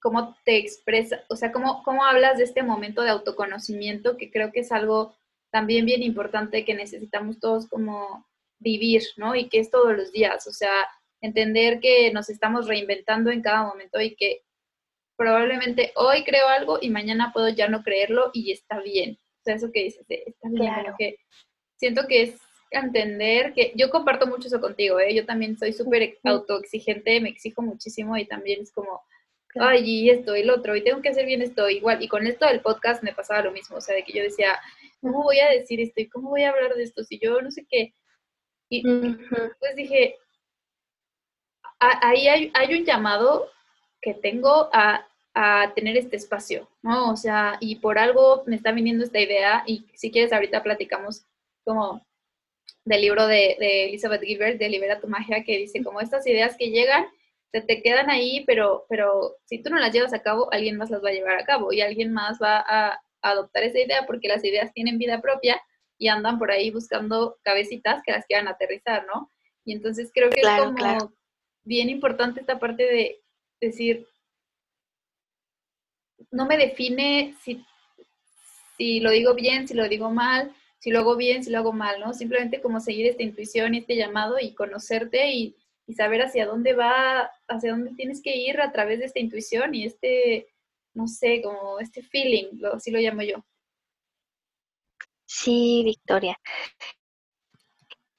[0.01, 4.51] cómo te expresa, o sea, cómo, cómo hablas de este momento de autoconocimiento, que creo
[4.51, 5.15] que es algo
[5.53, 8.27] también bien importante que necesitamos todos como
[8.63, 9.35] vivir, ¿no?
[9.35, 10.89] Y que es todos los días, o sea,
[11.21, 14.43] entender que nos estamos reinventando en cada momento y que
[15.17, 19.19] probablemente hoy creo algo y mañana puedo ya no creerlo y está bien.
[19.41, 21.17] O sea, eso que dices, está bien, que
[21.77, 22.41] siento que es
[22.71, 25.15] entender que yo comparto mucho eso contigo, ¿eh?
[25.15, 29.03] Yo también soy súper autoexigente, me exijo muchísimo y también es como,
[29.57, 32.03] ay, y esto y lo otro, y tengo que hacer bien esto igual.
[32.03, 34.59] Y con esto del podcast me pasaba lo mismo, o sea, de que yo decía,
[35.01, 36.01] ¿cómo voy a decir esto?
[36.01, 37.05] ¿Y cómo voy a hablar de esto?
[37.05, 37.95] Si yo no sé qué.
[38.73, 38.83] Y
[39.59, 40.17] pues dije,
[41.79, 43.51] ahí hay, hay, un llamado
[44.01, 47.11] que tengo a, a, tener este espacio, ¿no?
[47.11, 51.27] O sea, y por algo me está viniendo esta idea y si quieres ahorita platicamos
[51.65, 52.03] como
[52.87, 56.57] del libro de, de Elizabeth Gilbert, de Libera tu magia, que dice como estas ideas
[56.57, 57.05] que llegan,
[57.53, 60.89] se te quedan ahí, pero, pero si tú no las llevas a cabo, alguien más
[60.89, 64.29] las va a llevar a cabo y alguien más va a adoptar esa idea porque
[64.29, 65.61] las ideas tienen vida propia
[66.03, 69.31] y andan por ahí buscando cabecitas que las quieran aterrizar, ¿no?
[69.65, 71.15] Y entonces creo que es como
[71.63, 73.23] bien importante esta parte de
[73.61, 74.09] decir,
[76.33, 77.65] no me define si,
[78.77, 81.73] si lo digo bien, si lo digo mal, si lo hago bien, si lo hago
[81.73, 82.13] mal, ¿no?
[82.15, 85.55] Simplemente como seguir esta intuición y este llamado y conocerte y,
[85.87, 89.73] y saber hacia dónde va, hacia dónde tienes que ir a través de esta intuición
[89.73, 90.49] y este
[90.95, 93.45] no sé, como este feeling, lo, así lo llamo yo.
[95.35, 96.37] Sí, Victoria.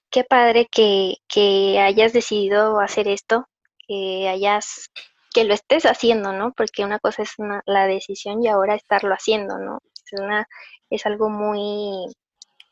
[0.09, 3.47] Qué padre que, que hayas decidido hacer esto,
[3.87, 4.89] que hayas,
[5.31, 6.53] que lo estés haciendo, ¿no?
[6.53, 7.33] Porque una cosa es
[7.65, 9.79] la decisión y ahora estarlo haciendo, ¿no?
[9.93, 10.47] Es una,
[10.89, 12.11] es algo muy,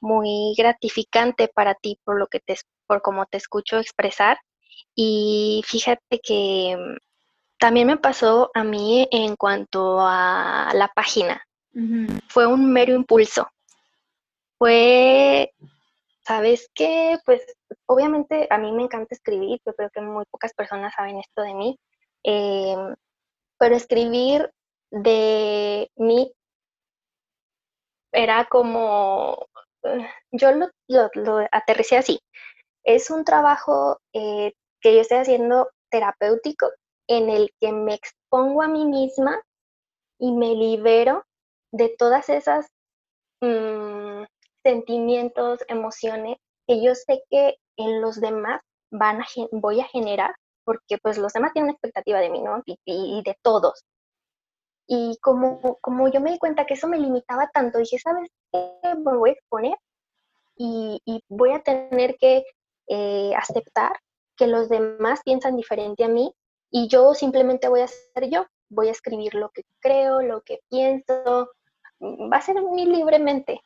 [0.01, 4.39] muy gratificante para ti por lo que te, por como te escucho expresar.
[4.95, 6.77] Y fíjate que
[7.59, 11.43] también me pasó a mí en cuanto a la página.
[12.27, 13.47] Fue un mero impulso.
[14.61, 15.51] Fue,
[16.23, 17.17] ¿sabes qué?
[17.25, 17.41] Pues
[17.87, 21.55] obviamente a mí me encanta escribir, yo creo que muy pocas personas saben esto de
[21.55, 21.79] mí,
[22.21, 22.95] em,
[23.57, 24.51] pero escribir
[24.91, 26.31] de mí
[28.11, 29.47] era como,
[30.31, 30.69] yo lo,
[31.15, 32.19] lo, aterricé así,
[32.83, 36.67] es un trabajo eh, que yo estoy haciendo terapéutico
[37.07, 39.41] en el que me expongo a mí misma
[40.19, 41.25] y me libero
[41.71, 42.67] de todas esas
[43.41, 44.00] mm,
[44.63, 46.37] sentimientos, emociones
[46.67, 51.33] que yo sé que en los demás van a, voy a generar, porque pues los
[51.33, 52.61] demás tienen una expectativa de mí, ¿no?
[52.65, 53.83] Y, de todos.
[54.87, 58.95] Y como, como yo me di cuenta que eso me limitaba tanto, dije, ¿sabes qué?
[58.95, 59.75] Me voy a exponer
[60.57, 62.43] y, voy a tener que
[62.87, 63.93] eh, aceptar
[64.35, 66.33] que los demás piensan diferente a mí
[66.69, 70.59] y yo simplemente voy a ser yo, voy a escribir lo que creo, lo que
[70.69, 71.51] pienso,
[72.01, 73.61] va a ser muy libremente.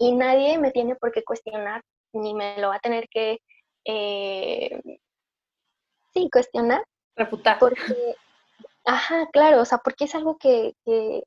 [0.00, 1.82] Y nadie me tiene por qué cuestionar,
[2.12, 3.38] ni me lo va a tener que,
[3.84, 4.80] eh,
[6.12, 6.82] sí, cuestionar.
[7.14, 7.58] Refutar.
[7.58, 8.16] Porque,
[8.84, 11.22] ajá, claro, o sea, porque es algo que, que,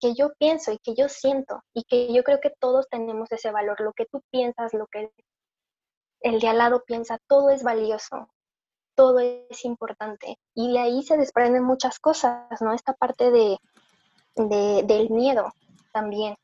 [0.00, 3.50] que yo pienso y que yo siento y que yo creo que todos tenemos ese
[3.52, 3.80] valor.
[3.80, 5.10] Lo que tú piensas, lo que
[6.20, 8.28] el de al lado piensa, todo es valioso
[8.94, 10.38] todo es importante.
[10.54, 12.72] Y de ahí se desprenden muchas cosas, ¿no?
[12.72, 13.58] Esta parte de,
[14.36, 15.52] del miedo
[15.92, 16.36] también.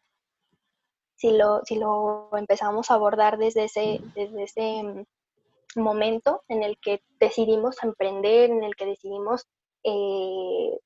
[1.18, 6.78] Si lo, si lo empezamos a abordar desde ese, desde ese mm, momento en el
[6.78, 9.44] que decidimos emprender, en el que decidimos
[9.82, 10.78] eh,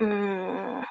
[0.00, 0.82] mm,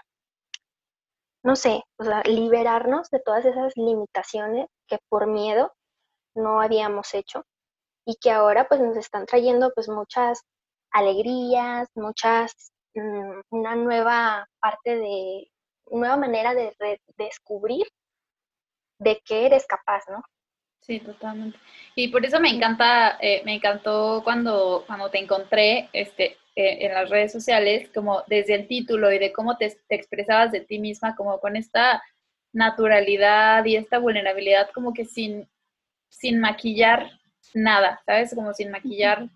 [1.44, 5.74] no sé, o sea, liberarnos de todas esas limitaciones que por miedo
[6.34, 7.44] no habíamos hecho
[8.06, 10.42] y que ahora pues nos están trayendo pues muchas
[10.92, 15.52] alegrías, muchas, mm, una nueva parte de,
[15.92, 16.74] nueva manera de
[17.18, 17.86] descubrir
[19.00, 20.24] de qué eres capaz, ¿no?
[20.82, 21.58] Sí, totalmente.
[21.96, 26.94] Y por eso me encanta, eh, me encantó cuando, cuando te encontré este, eh, en
[26.94, 30.78] las redes sociales, como desde el título y de cómo te, te, expresabas de ti
[30.78, 32.04] misma, como con esta
[32.54, 35.50] naturalidad y esta vulnerabilidad, como que sin,
[36.10, 37.20] sin maquillar
[37.56, 38.36] nada, ¿sabes?
[38.36, 39.28] Como sin maquillar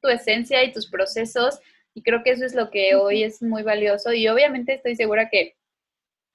[0.00, 1.60] tu esencia y tus procesos.
[1.94, 4.12] Y creo que eso es lo que hoy es muy valioso.
[4.12, 5.56] Y obviamente estoy segura que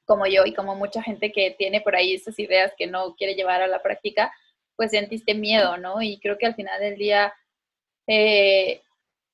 [0.05, 3.35] como yo y como mucha gente que tiene por ahí estas ideas que no quiere
[3.35, 4.33] llevar a la práctica,
[4.75, 6.01] pues sentiste miedo, ¿no?
[6.01, 7.33] Y creo que al final del día
[8.07, 8.81] eh,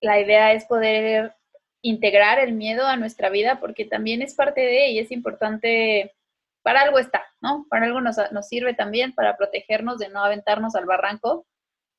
[0.02, 1.36] la idea es poder
[1.82, 6.14] integrar el miedo a nuestra vida porque también es parte de y es importante,
[6.62, 7.66] para algo está, ¿no?
[7.70, 11.46] Para algo nos, nos sirve también para protegernos de no aventarnos al barranco,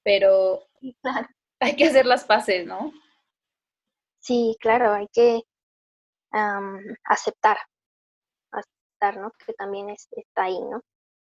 [0.02, 0.66] pero
[1.60, 2.92] hay que hacer las paces, ¿no?
[4.18, 5.40] Sí, claro, hay que
[7.04, 7.56] aceptar,
[9.00, 9.32] aceptar, ¿no?
[9.44, 10.82] Que también está ahí, ¿no?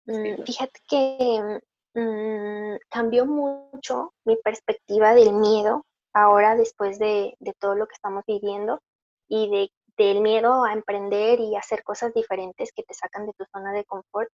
[0.05, 1.61] Mm, fíjate que
[1.93, 8.81] mm, cambió mucho mi perspectiva del miedo ahora después de, todo lo que estamos viviendo
[9.27, 13.45] y de, del miedo a emprender y hacer cosas diferentes que te sacan de tu
[13.51, 14.29] zona de confort.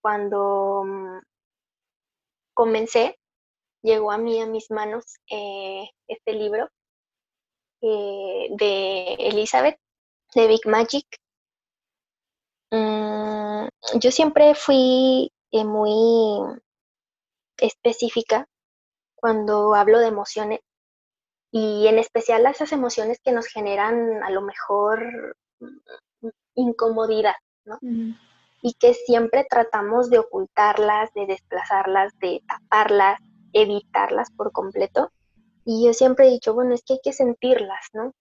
[0.00, 1.18] Cuando mm,
[2.54, 3.18] comencé,
[3.82, 6.68] llegó a mí, a mis manos, eh, este libro
[7.82, 9.78] eh, de Elizabeth,
[10.34, 11.06] de Big Magic.
[12.70, 13.66] Mm,
[13.98, 16.60] yo siempre fui eh, muy
[17.58, 18.46] específica
[19.16, 20.60] cuando hablo de emociones
[21.52, 27.78] y en especial esas emociones que nos generan a lo mejor mm, incomodidad, ¿no?
[28.62, 33.18] Y que siempre tratamos de ocultarlas, de desplazarlas, de taparlas,
[33.52, 35.10] evitarlas por completo.
[35.64, 38.12] Y yo siempre he dicho, bueno, es que hay que sentirlas, ¿no?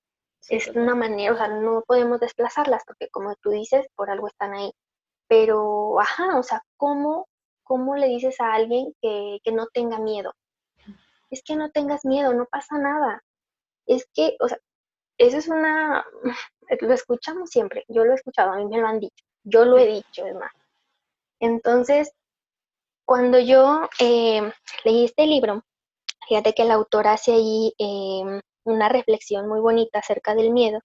[0.47, 4.53] Es una manera, o sea, no podemos desplazarlas porque como tú dices, por algo están
[4.53, 4.71] ahí.
[5.27, 7.27] Pero, ajá, o sea, ¿cómo,
[7.63, 10.33] cómo le dices a alguien que, que no tenga miedo?
[11.29, 13.23] Es que no tengas miedo, no pasa nada.
[13.85, 14.57] Es que, o sea,
[15.19, 16.05] eso es una,
[16.81, 19.77] lo escuchamos siempre, yo lo he escuchado, a mí me lo han dicho, yo lo
[19.77, 20.51] he dicho, es más.
[21.39, 22.11] Entonces,
[23.05, 24.51] cuando yo eh,
[24.85, 25.63] leí este libro,
[26.27, 30.79] fíjate que el autor hace ahí em, una reflexión muy bonita acerca del miedo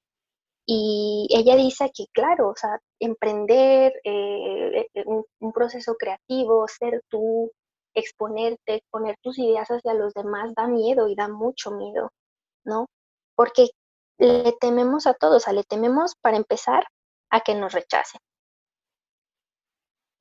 [0.66, 7.52] y ella dice que, claro, o sea, emprender eh, eh, un, proceso creativo, ser tú,
[7.94, 12.10] exponerte, poner tus ideas hacia los demás da miedo y da mucho miedo,
[12.64, 12.86] ¿no?
[13.36, 13.68] Porque
[14.18, 16.84] le tememos a todos, o sea, le tememos para empezar
[17.30, 18.20] a que nos rechacen.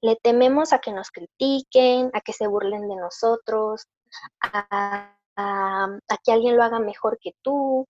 [0.01, 3.86] Le tememos a que nos critiquen, a que se burlen de nosotros,
[4.41, 7.88] a, que alguien lo haga mejor que tú,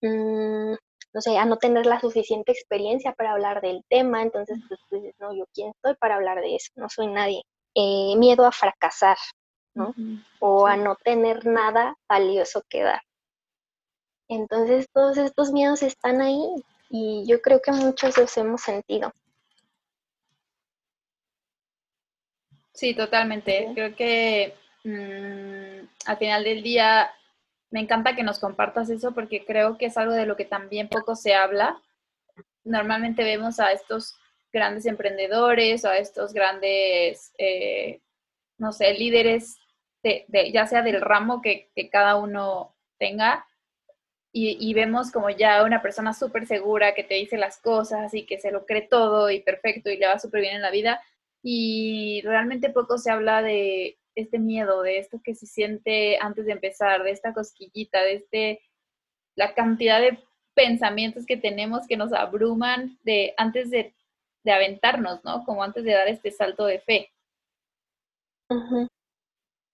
[0.00, 0.72] mm,
[1.14, 4.96] no sé, a no tener la suficiente experiencia para hablar del tema, entonces pues, tú
[4.96, 7.42] dices, no, yo quién soy para hablar de eso, no soy nadie.
[7.74, 9.16] Eh, miedo a fracasar,
[9.74, 9.94] ¿no?
[10.40, 13.02] O a no tener nada valioso que dar.
[14.28, 16.42] Entonces todos estos miedos están ahí
[16.90, 19.12] y yo creo que muchos los hemos sentido.
[22.72, 23.70] Sí, totalmente.
[23.74, 24.54] Creo que
[24.84, 27.10] mm, al final del día
[27.72, 30.88] me encanta que nos compartas eso porque creo que es algo de lo que también
[30.88, 31.80] poco se habla.
[32.64, 34.14] Normalmente vemos a estos
[34.52, 38.00] grandes emprendedores o a estos grandes, eh,
[38.58, 39.56] no sé, líderes,
[40.02, 43.46] de, ya sea del ramo que, cada uno tenga,
[44.34, 48.24] y, y, vemos como ya una persona súper segura que te dice las cosas y
[48.24, 51.02] que se lo cree todo y perfecto y le va súper bien en la vida,
[51.42, 56.52] y realmente poco se habla de este miedo, de esto que se siente antes de
[56.52, 58.60] empezar, de esta cosquillita, de este,
[59.34, 60.18] la cantidad de
[60.54, 63.94] pensamientos que tenemos que nos abruman de antes de,
[64.44, 65.44] aventarnos, ¿no?
[65.44, 67.12] Como antes de dar este salto de fe.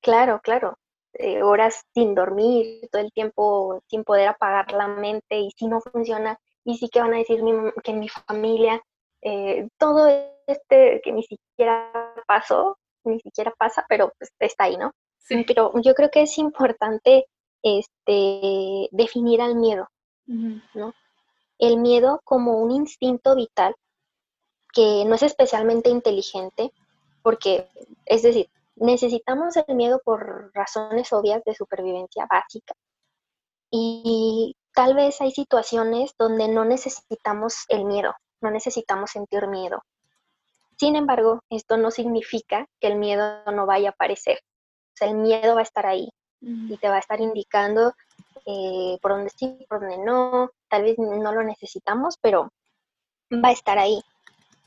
[0.03, 0.79] Claro, claro.
[1.15, 5.81] Eh, horas sin dormir, todo el tiempo sin poder apagar la mente y si no
[5.81, 7.41] funciona, y sí que van a decir
[7.83, 8.81] que en mi familia
[9.23, 10.07] eh, todo
[10.47, 11.91] este que ni siquiera
[12.27, 14.93] pasó, ni siquiera pasa, pero pues, está ahí, ¿no?
[15.19, 15.45] Sí.
[15.47, 17.27] Pero yo creo que es importante
[17.63, 19.89] este, definir al miedo,
[20.27, 20.95] ¿no?
[21.59, 23.75] El miedo como un instinto vital
[24.73, 26.73] que no es especialmente inteligente,
[27.23, 27.69] porque,
[28.07, 32.75] es decir, necesitamos el miedo por razones obvias de supervivencia básica.
[33.71, 39.83] Y tal vez hay situaciones donde no necesitamos el miedo, no necesitamos sentir miedo.
[40.79, 44.39] Sin embargo, esto no significa que el miedo no vaya a aparecer.
[44.39, 46.09] O sea, el miedo va a estar ahí
[46.41, 47.93] y te va a estar indicando
[48.47, 50.51] eh, por dónde sí, por dónde no.
[50.69, 52.53] Tal vez no lo necesitamos, pero
[53.33, 54.01] va a estar ahí.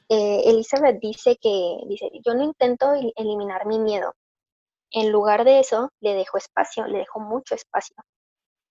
[0.09, 4.14] Eh, Elizabeth dice que, dice, yo no intento eliminar mi miedo.
[4.91, 7.95] En lugar de eso, le dejo espacio, le dejo mucho espacio.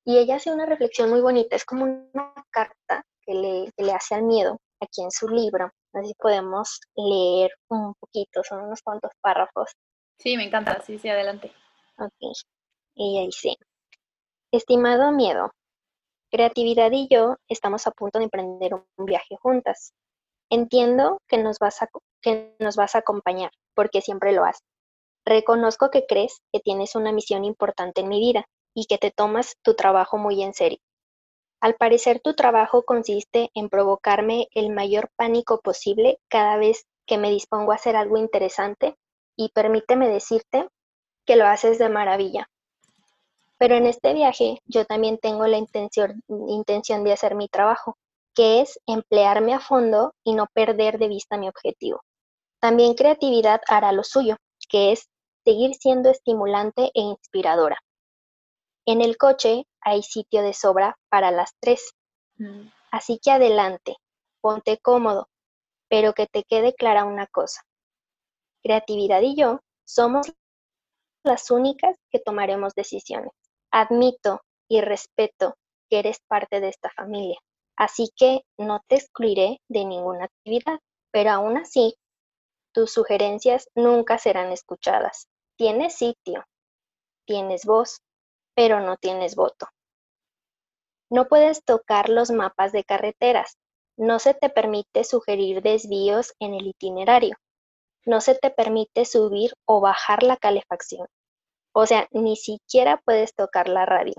[0.05, 3.93] Y ella hace una reflexión muy bonita, es como una carta que le, que le
[3.93, 5.71] hace al miedo aquí en su libro.
[5.93, 9.71] Así podemos leer un poquito, son unos cuantos párrafos.
[10.19, 11.53] Sí, me encanta, sí, sí, adelante.
[11.99, 12.37] Ok.
[12.95, 13.57] Ella dice,
[14.53, 15.53] estimado miedo,
[16.31, 19.93] creatividad y yo estamos a punto de emprender un viaje juntas.
[20.51, 21.89] Entiendo que nos vas a,
[22.21, 24.67] que nos vas a acompañar, porque siempre lo haces.
[25.25, 29.57] Reconozco que crees que tienes una misión importante en mi vida y que te tomas
[29.63, 30.79] tu trabajo muy en serio.
[31.61, 37.31] Al parecer tu trabajo consiste en provocarme el mayor pánico posible cada vez que me
[37.31, 38.97] dispongo a hacer algo interesante
[39.37, 40.69] y permíteme decirte
[41.27, 42.49] que lo haces de maravilla.
[43.59, 47.99] Pero en este viaje yo también tengo la intención, de hacer mi trabajo,
[48.35, 52.01] que es emplearme a fondo y no perder de vista mi objetivo.
[52.59, 54.37] También creatividad hará lo suyo,
[54.69, 55.11] que es
[55.45, 57.79] seguir siendo estimulante e inspiradora.
[58.87, 61.95] En el coche hay sitio de sobra para las tres.
[62.37, 62.69] Mm.
[62.91, 63.97] Así que adelante,
[64.41, 65.29] ponte cómodo,
[65.89, 67.63] pero que te quede clara una cosa.
[68.63, 70.33] Creatividad y yo somos
[71.25, 73.33] las únicas que tomaremos decisiones.
[73.71, 75.55] Admito y respeto
[75.89, 77.39] que eres parte de esta familia,
[77.77, 80.79] así que no te excluiré de ninguna actividad,
[81.11, 81.97] pero aún así,
[82.73, 85.27] tus sugerencias nunca serán escuchadas.
[85.57, 86.45] Tienes sitio,
[87.27, 88.01] tienes voz,
[88.61, 89.69] pero no tienes voto.
[91.09, 93.57] No puedes tocar los mapas de carreteras.
[93.97, 97.39] No se te permite sugerir desvíos en el itinerario.
[98.05, 101.07] No se te permite subir o bajar la calefacción.
[101.73, 104.17] O sea, ni siquiera puedes tocar la radio.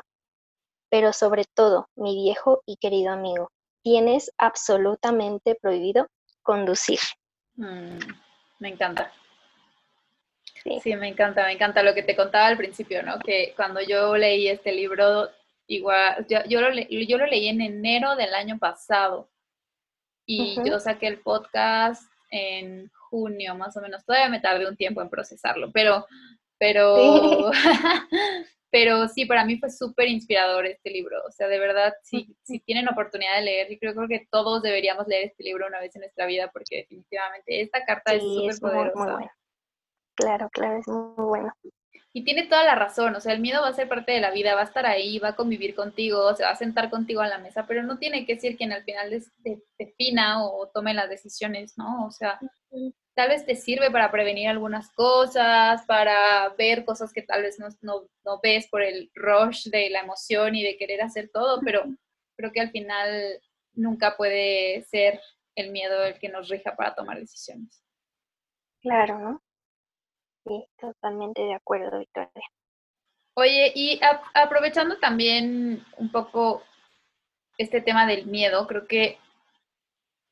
[0.89, 3.51] Pero sobre todo, mi viejo y querido amigo,
[3.83, 6.07] tienes absolutamente prohibido
[6.41, 6.99] conducir.
[7.57, 7.99] Mm,
[8.57, 9.13] me encanta.
[10.63, 10.95] Sí.
[10.95, 13.19] me encanta, me encanta lo que te contaba al principio, ¿no?
[13.19, 15.29] Que cuando yo leí este libro,
[15.67, 19.29] igual, yo, lo, yo lo leí en enero del año pasado
[20.25, 24.05] y yo saqué el podcast en junio más o menos.
[24.05, 26.05] Todavía me tardé un tiempo en procesarlo, pero,
[26.59, 27.51] pero,
[28.71, 31.17] pero sí, para mí fue súper inspirador este libro.
[31.27, 34.61] O sea, de verdad, si, si tienen oportunidad de leer, yo creo, creo, que todos
[34.61, 38.59] deberíamos leer este libro una vez en nuestra vida porque definitivamente esta carta es súper
[38.59, 39.31] poderosa.
[40.15, 41.53] Claro, claro, es muy bueno.
[42.13, 44.31] Y tiene toda la razón, o sea, el miedo va a ser parte de la
[44.31, 47.27] vida, va a estar ahí, va a convivir contigo, se va a sentar contigo a
[47.27, 49.23] la mesa, pero no tiene que ser quien al final
[49.77, 52.05] defina o tome las decisiones, ¿no?
[52.05, 52.37] O sea,
[53.13, 57.69] tal vez te sirve para prevenir algunas cosas, para ver cosas que tal vez no,
[57.81, 61.85] no, ves por el rush de la emoción y de querer hacer todo, pero
[62.35, 63.39] creo que al final
[63.73, 65.21] nunca puede ser
[65.55, 67.81] el miedo el que nos rija para tomar decisiones.
[68.81, 69.43] Claro, ¿no?
[70.45, 72.31] Sí, totalmente de acuerdo, Victoria.
[73.35, 73.99] Oye, y
[74.33, 76.63] aprovechando también un poco
[77.57, 79.17] este tema del miedo, creo que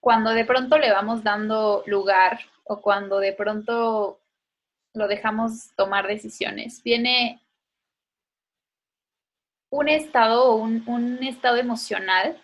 [0.01, 4.19] cuando de pronto le vamos dando lugar o cuando de pronto
[4.93, 7.41] lo dejamos tomar decisiones, viene
[9.71, 12.41] un estado o un, estado emocional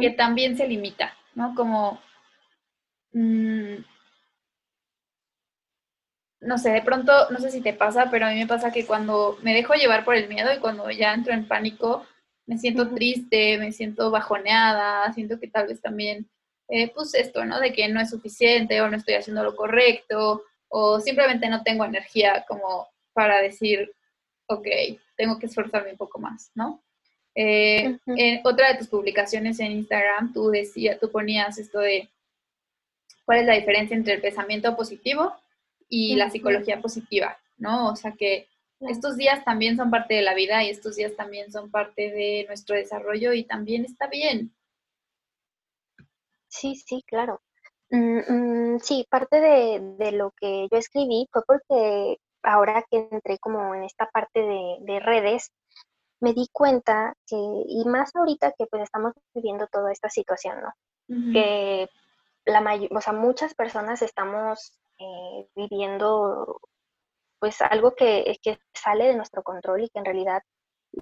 [0.00, 1.54] que también se limita, ¿no?
[1.54, 2.00] Como
[3.12, 3.76] mm,
[6.40, 8.86] no sé, de pronto, no sé si te pasa, pero a mí me pasa que
[8.86, 12.06] cuando me dejo llevar por el miedo y cuando ya entro en pánico,
[12.46, 16.28] me siento triste, me siento bajoneada, siento que tal vez también,
[16.68, 17.58] eh, pues esto, ¿no?
[17.60, 21.84] De que no es suficiente o no estoy haciendo lo correcto o simplemente no tengo
[21.84, 23.92] energía como para decir,
[24.46, 24.66] ok,
[25.16, 26.82] tengo que esforzarme un poco más, ¿no?
[27.34, 32.08] Eh, en otra de tus publicaciones en Instagram, tú decías, tú ponías esto de
[33.24, 35.34] cuál es la diferencia entre el pensamiento positivo
[35.88, 37.90] y la psicología positiva, ¿no?
[37.90, 38.48] O sea que
[38.80, 42.44] estos días también son parte de la vida y estos días también son parte de
[42.46, 44.54] nuestro desarrollo y también está bien.
[46.48, 47.40] Sí, sí, claro.
[47.90, 53.74] Mm, mm, sí, parte de, lo que yo escribí fue porque ahora que entré como
[53.74, 55.52] en esta parte de, redes,
[56.20, 60.72] me di cuenta que, y más ahorita que pues estamos viviendo toda esta situación, ¿no?
[61.32, 61.88] Que
[62.44, 66.60] la o sea, muchas personas estamos eh, viviendo
[67.38, 70.42] pues algo que, que, sale de nuestro control y que en realidad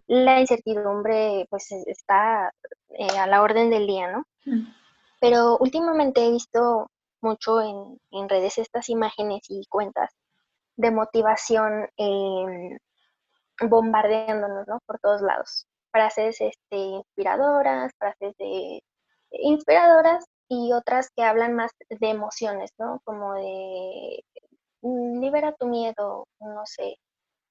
[0.06, 2.52] la incertidumbre pues está
[2.90, 4.24] eh, a la orden del día, ¿no?
[4.44, 4.66] Mm.
[5.20, 6.90] Pero últimamente he visto
[7.20, 10.10] mucho en, redes estas imágenes y cuentas
[10.76, 12.78] de motivación eh,
[13.60, 14.80] bombardeándonos, ¿no?
[14.86, 15.66] Por todos lados.
[15.92, 18.82] Frases este, inspiradoras, frases de,
[19.30, 23.00] inspiradoras y otras que hablan más de emociones, ¿no?
[23.04, 24.24] Como de
[24.82, 26.96] mm, libera tu miedo, no sé,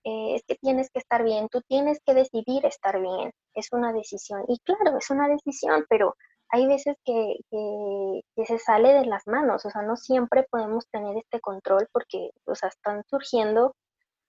[0.05, 3.93] eh, es que tienes que estar bien, tú tienes que decidir estar bien, es una
[3.93, 4.43] decisión.
[4.47, 6.15] Y claro, es una decisión, pero
[6.49, 11.17] hay veces que, que, se sale de las manos, o sea, no siempre podemos tener
[11.17, 13.75] este control porque, o sea, están surgiendo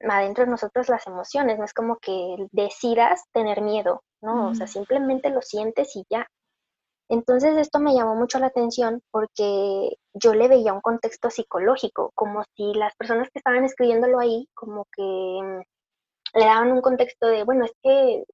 [0.00, 4.50] adentro de nosotros las emociones, no es como que decidas tener miedo, ¿no?
[4.50, 6.26] O sea, simplemente lo sientes y ya.
[7.08, 12.44] Entonces esto me llamó mucho la atención porque yo le veía un contexto psicológico, como
[12.56, 17.44] si las personas que estaban escribiéndolo ahí, como que mm, le daban un contexto de,
[17.44, 18.24] bueno, es que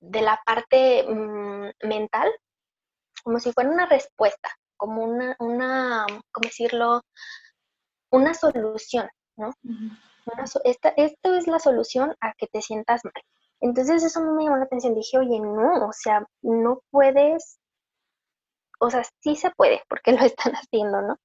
[0.00, 2.30] de la parte mm, mental,
[3.22, 7.02] como si fuera una respuesta, como una, una ¿cómo decirlo?
[8.10, 9.52] Una solución, ¿no?
[10.64, 13.12] esta, esto es la solución a que te sientas mal.
[13.60, 14.94] Entonces eso me llamó la atención.
[14.94, 17.58] Dije, oye, no, o sea, no puedes,
[18.80, 21.16] o sea, sí se puede, porque lo están haciendo, ¿no?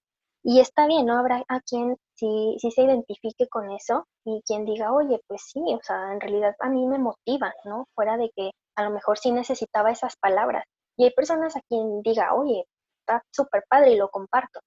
[0.43, 1.17] Y está bien, ¿no?
[1.17, 5.59] Habrá a quien sí, sí se identifique con eso y quien diga, oye, pues sí,
[5.59, 7.88] o sea, en realidad a mí me motiva, ¿no?
[7.95, 10.65] Fuera de que a lo mejor sí necesitaba esas palabras.
[10.97, 12.65] Y hay personas a quien diga, oye,
[13.01, 14.59] está súper padre y lo comparto.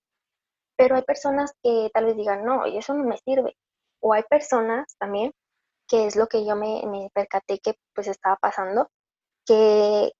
[0.76, 3.54] Pero hay personas que tal vez digan, no, y eso no me sirve.
[4.00, 5.32] O hay personas también,
[5.89, 8.89] que es lo que yo me, percaté que pues estaba pasando,
[9.47, 10.12] que,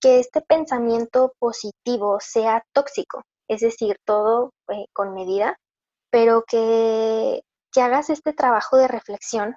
[0.00, 5.56] que este pensamiento positivo sea tóxico, es decir, todo eh, con medida,
[6.10, 7.42] pero que,
[7.72, 9.56] que, hagas este trabajo de reflexión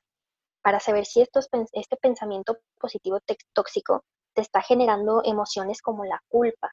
[0.64, 3.20] para saber si estos, este pensamiento positivo
[3.54, 4.04] tóxico
[4.34, 6.72] te está generando emociones como la culpa,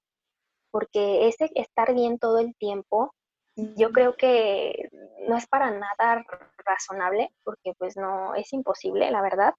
[0.71, 3.13] porque ese estar bien todo el tiempo
[3.77, 4.89] yo creo que
[5.29, 6.25] no es para nada
[6.65, 9.55] razonable, porque pues no, es imposible, la verdad.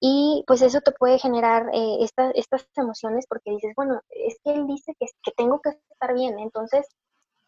[0.00, 4.66] Y pues eso te puede generar eh, estas emociones porque dices, bueno, es que él
[4.66, 5.06] dice que,
[5.36, 6.86] tengo que estar bien, entonces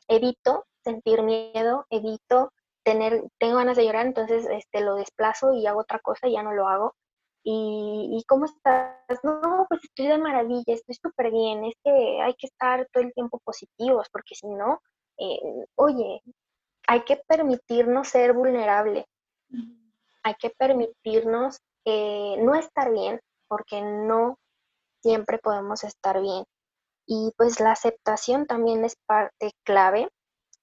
[0.09, 2.53] evito sentir miedo, evito
[2.85, 6.43] tener, tengo ganas de llorar, entonces este, lo desplazo y hago otra cosa y ya
[6.45, 6.95] no lo hago.
[7.43, 8.95] Y, y, ¿cómo estás?
[9.25, 13.12] No, pues estoy de maravilla, estoy súper bien, es que hay que estar todo el
[13.12, 14.81] tiempo positivos, porque si no,
[15.19, 16.23] eh, oye,
[16.87, 19.07] hay que permitirnos ser vulnerable,
[20.23, 24.39] hay que permitirnos eh, no estar bien, porque no
[25.03, 26.45] siempre podemos estar bien.
[27.07, 30.09] Y pues la aceptación también es parte clave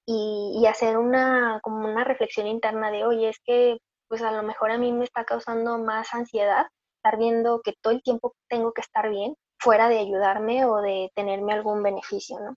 [0.05, 3.77] y, hacer una, como una reflexión interna de, oye, es que
[4.07, 7.93] pues a lo mejor a mí me está causando más ansiedad estar viendo que todo
[7.93, 12.55] el tiempo tengo que estar bien, fuera de ayudarme o de tenerme algún beneficio, ¿no?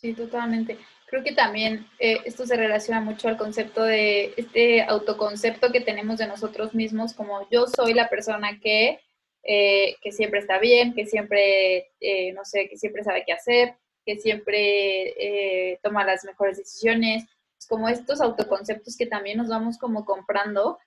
[0.00, 0.78] Sí, totalmente.
[1.06, 6.18] Creo que también eh, esto se relaciona mucho al concepto de este autoconcepto que tenemos
[6.18, 8.98] de nosotros mismos, como yo soy la persona que,
[9.42, 13.76] eh, que siempre está bien, que siempre, eh, no sé, que siempre sabe qué hacer,
[14.06, 17.24] que siempre toma las mejores decisiones.
[17.68, 20.78] como estos autoconceptos que también nos vamos como comprando,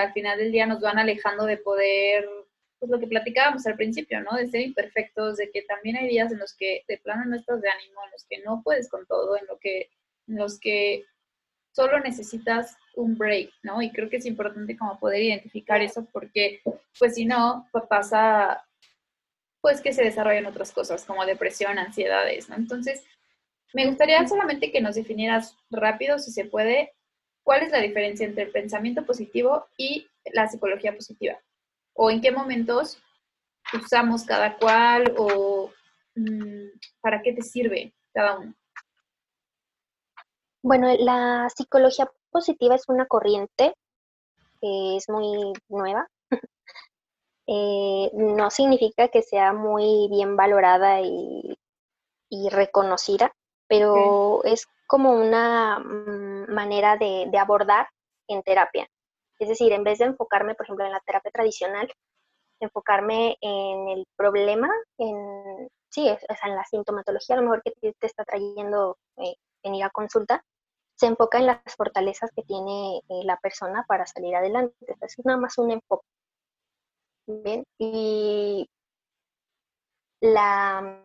[0.00, 2.26] al final del día nos van alejando de poder
[2.82, 4.36] pues lo que platicábamos al principio, ¿no?
[4.36, 7.60] De ser imperfectos, de que también hay días en los que de plano no estás
[7.60, 9.88] de ánimo, en los que no puedes con todo, en, lo que,
[10.26, 11.04] en los que
[11.70, 13.80] solo necesitas un break, ¿no?
[13.82, 16.60] Y creo que es importante como poder identificar eso porque,
[16.98, 18.64] pues si no, pasa,
[19.60, 22.56] pues que se desarrollan otras cosas como depresión, ansiedades, ¿no?
[22.56, 23.04] Entonces,
[23.74, 26.94] me gustaría solamente que nos definieras rápido, si se puede,
[27.44, 31.38] cuál es la diferencia entre el pensamiento positivo y la psicología positiva
[31.94, 33.02] o en qué momentos
[33.72, 35.70] usamos cada cual o
[36.14, 38.54] mm, para qué te sirve cada uno.
[40.62, 43.74] Bueno, la psicología positiva es una corriente
[44.60, 46.08] que es muy nueva.
[47.48, 51.58] Eh, no significa que sea muy bien valorada y,
[52.50, 53.34] reconocida,
[53.66, 57.88] pero es como una mm, manera de abordar
[58.28, 58.88] en terapia.
[59.42, 61.92] Es decir, en vez de enfocarme, por ejemplo, en la terapia tradicional,
[62.60, 68.24] enfocarme en el problema, en, sí, en la sintomatología, a lo mejor que te, está
[68.24, 69.34] trayendo eh,
[69.64, 70.44] venir a consulta,
[70.94, 74.76] se enfoca en las fortalezas que tiene eh, la persona para salir adelante.
[75.00, 76.06] es nada más un enfoque.
[77.26, 78.68] Bien, y
[80.20, 81.04] la,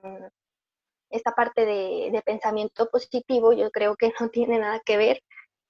[1.10, 5.24] esta parte de, pensamiento positivo yo creo que no tiene nada que ver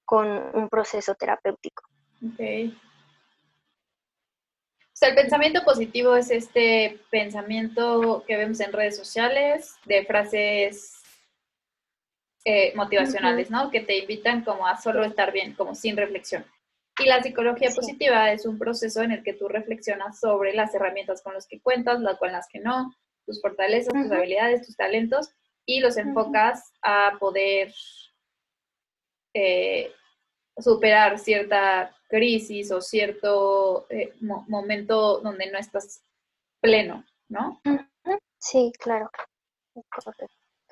[0.04, 1.88] con un proceso terapéutico.
[2.24, 2.40] Ok.
[4.98, 11.00] sea, el pensamiento positivo es este pensamiento que vemos en redes sociales de frases
[12.44, 13.70] eh, motivacionales, ¿no?
[13.70, 16.44] Que te invitan como a solo estar bien, como sin reflexión.
[16.98, 21.22] Y la psicología positiva es un proceso en el que tú reflexionas sobre las herramientas
[21.22, 22.92] con las que cuentas, las con las que no,
[23.24, 25.30] tus fortalezas, tus habilidades, tus talentos,
[25.64, 27.72] y los enfocas a poder
[29.32, 29.92] eh,
[30.56, 36.02] superar cierta crisis o cierto eh, momento donde no estás
[36.60, 37.60] pleno, ¿no?
[38.38, 39.10] Sí, claro.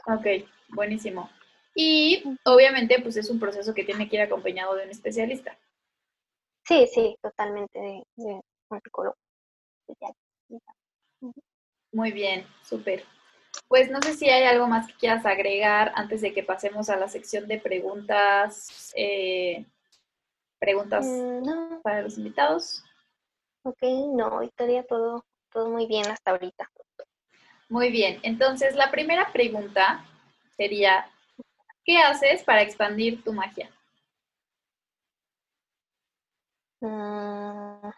[0.06, 0.26] Ok,
[0.70, 1.30] buenísimo.
[1.74, 5.58] Y obviamente, pues es un proceso que tiene que ir acompañado de un especialista.
[6.64, 9.16] Sí, sí, totalmente de, un psicólogo.
[11.92, 13.04] Muy bien, súper.
[13.68, 16.96] Pues no sé si hay algo más que quieras agregar antes de que pasemos a
[16.96, 19.66] la sección de preguntas, eh,
[20.58, 22.84] preguntas mm, para los invitados.
[23.62, 23.82] Ok,
[24.14, 26.70] no, estaría todo, todo muy bien hasta ahorita.
[27.68, 30.04] Muy bien, entonces la primera pregunta
[30.56, 31.10] sería,
[31.84, 33.70] ¿qué haces para expandir tu magia?
[36.80, 37.90] Mm,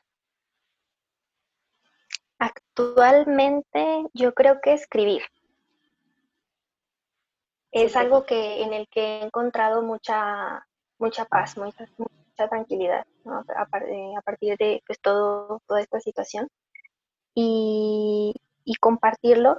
[2.39, 5.23] actualmente yo creo que escribir.
[7.71, 10.65] Es algo que en el que he encontrado mucha
[10.99, 13.05] mucha paz, mucha, mucha tranquilidad
[13.57, 13.67] a,
[14.23, 16.49] partir de pues, todo, toda esta situación.
[17.35, 18.35] Y,
[18.81, 19.59] compartirlo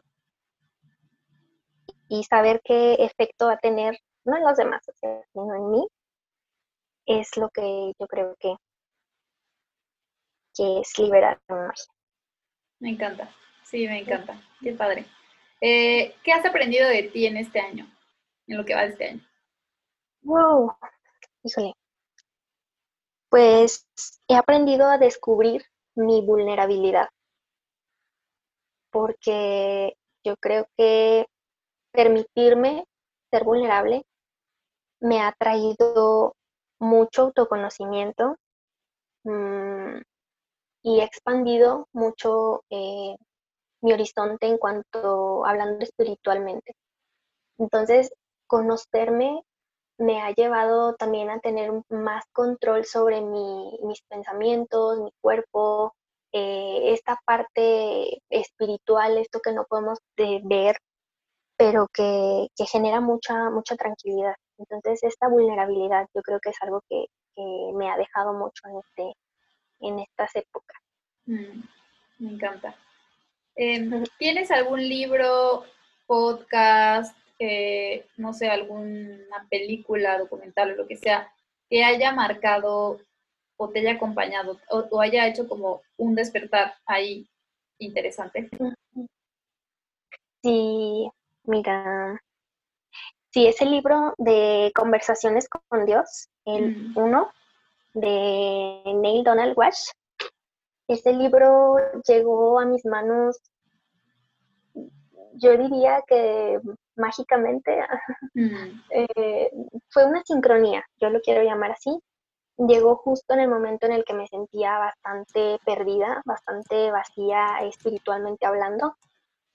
[2.08, 4.82] y saber qué efecto va a tener, no en los demás,
[5.34, 5.88] sino en mí,
[7.06, 8.56] es lo que yo creo que,
[10.56, 11.40] que es liberar
[12.80, 13.30] Me encanta,
[13.64, 15.06] sí, me encanta, qué padre.
[15.62, 17.92] Eh, ¿Qué has aprendido de ti en este año,
[18.48, 19.28] en lo que va de este año?
[20.22, 20.76] Wow,
[21.44, 21.74] híjole.
[23.30, 23.86] Pues
[24.28, 25.64] he aprendido a descubrir
[25.96, 27.10] mi vulnerabilidad,
[28.92, 31.28] porque yo creo que
[31.92, 32.86] permitirme
[33.32, 34.04] ser vulnerable
[35.00, 36.36] me ha traído
[36.80, 38.36] mucho autoconocimiento
[39.24, 40.02] mm,
[40.84, 43.16] y he expandido mucho eh,
[43.82, 46.74] mi horizonte en cuanto hablando espiritualmente.
[47.58, 48.12] Entonces,
[48.48, 49.44] conocerme
[50.00, 55.94] me ha llevado también a tener más control sobre mis pensamientos, mi cuerpo,
[56.32, 60.78] eh, esta parte espiritual, esto que no podemos ver,
[61.58, 64.36] pero que, genera mucha, mucha tranquilidad.
[64.58, 67.06] Entonces, esta vulnerabilidad yo creo que es algo que,
[67.74, 69.14] me ha dejado mucho en, este,
[69.80, 70.78] en estas épocas.
[71.26, 71.62] Mm,
[72.20, 72.76] me encanta.
[73.56, 75.64] Em, ¿Tienes algún libro,
[76.06, 77.18] podcast,
[78.18, 81.32] no sé, alguna película, documental o lo que sea,
[81.70, 83.00] que haya marcado
[83.58, 87.30] o te haya acompañado o, haya hecho como un despertar ahí
[87.78, 88.50] interesante?
[90.42, 91.10] Sí,
[91.44, 92.22] mira,
[93.32, 96.98] sí, ese libro de Conversaciones con Dios, el mm.
[96.98, 97.32] uno
[97.94, 99.92] de Neil Donald Walsh,
[100.88, 101.76] ese libro
[102.08, 103.38] llegó a mis manos,
[105.34, 106.60] yo diría que
[107.00, 107.80] mágicamente.
[108.34, 108.82] Mm.
[108.92, 109.52] Eh,
[109.90, 111.98] fue una sincronía, yo lo quiero llamar así.
[112.58, 118.46] Llegó justo en el momento en el que me sentía bastante perdida, bastante vacía espiritualmente
[118.46, 118.96] hablando.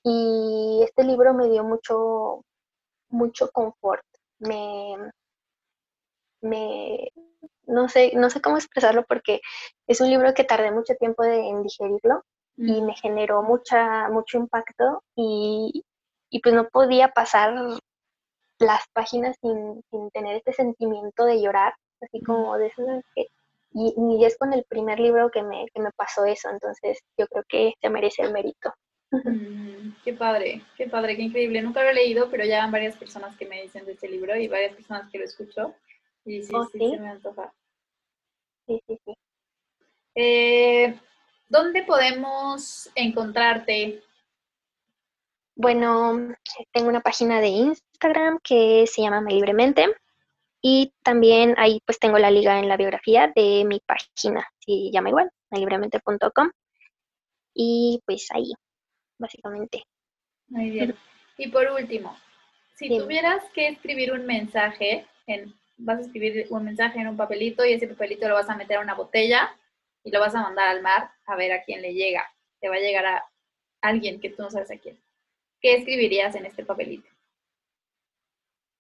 [0.02, 2.44] Y este libro me dio mucho,
[3.10, 4.04] mucho confort.
[4.38, 4.96] Me,
[6.40, 7.10] me,
[7.66, 9.40] no sé, no sé cómo expresarlo porque
[9.86, 12.22] es un libro que tardé mucho tiempo en digerirlo
[12.56, 12.84] y mm.
[12.84, 15.84] me generó mucha, mucho impacto y,
[16.34, 17.54] y pues no podía pasar
[18.58, 22.82] las páginas sin, tener este sentimiento de llorar, así como de eso
[23.14, 23.26] que,
[23.72, 27.28] y, y, es con el primer libro que me, que me pasó eso, entonces yo
[27.28, 28.74] creo que se merece el mérito.
[29.12, 31.62] Mm, qué padre, qué padre, qué increíble.
[31.62, 34.34] Nunca lo he leído, pero ya van varias personas que me dicen de este libro
[34.36, 35.72] y varias personas que lo escucho.
[36.24, 37.52] Y sí, oh, sí, se me antoja.
[38.66, 39.14] Sí, sí, sí.
[40.16, 40.98] Eh,
[41.48, 44.02] ¿Dónde podemos encontrarte?
[45.56, 46.34] Bueno,
[46.72, 49.86] tengo una página de Instagram que se llama Me Libremente
[50.60, 55.10] y también ahí pues tengo la liga en la biografía de mi página, se llama
[55.10, 56.50] igual, melibremente.com
[57.54, 58.52] y pues ahí,
[59.18, 59.84] básicamente.
[60.48, 60.96] Muy bien.
[61.38, 62.16] Y por último,
[62.74, 67.64] si tuvieras que escribir un mensaje, en, vas a escribir un mensaje en un papelito
[67.64, 69.56] y ese papelito lo vas a meter a una botella
[70.02, 72.28] y lo vas a mandar al mar a ver a quién le llega.
[72.60, 73.24] Te va a llegar a
[73.80, 74.98] alguien que tú no sabes a quién.
[75.64, 77.08] ¿Qué escribirías en este papelito?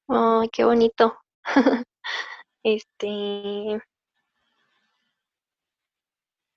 [0.06, 1.16] Ay, qué bonito.
[2.62, 3.80] este.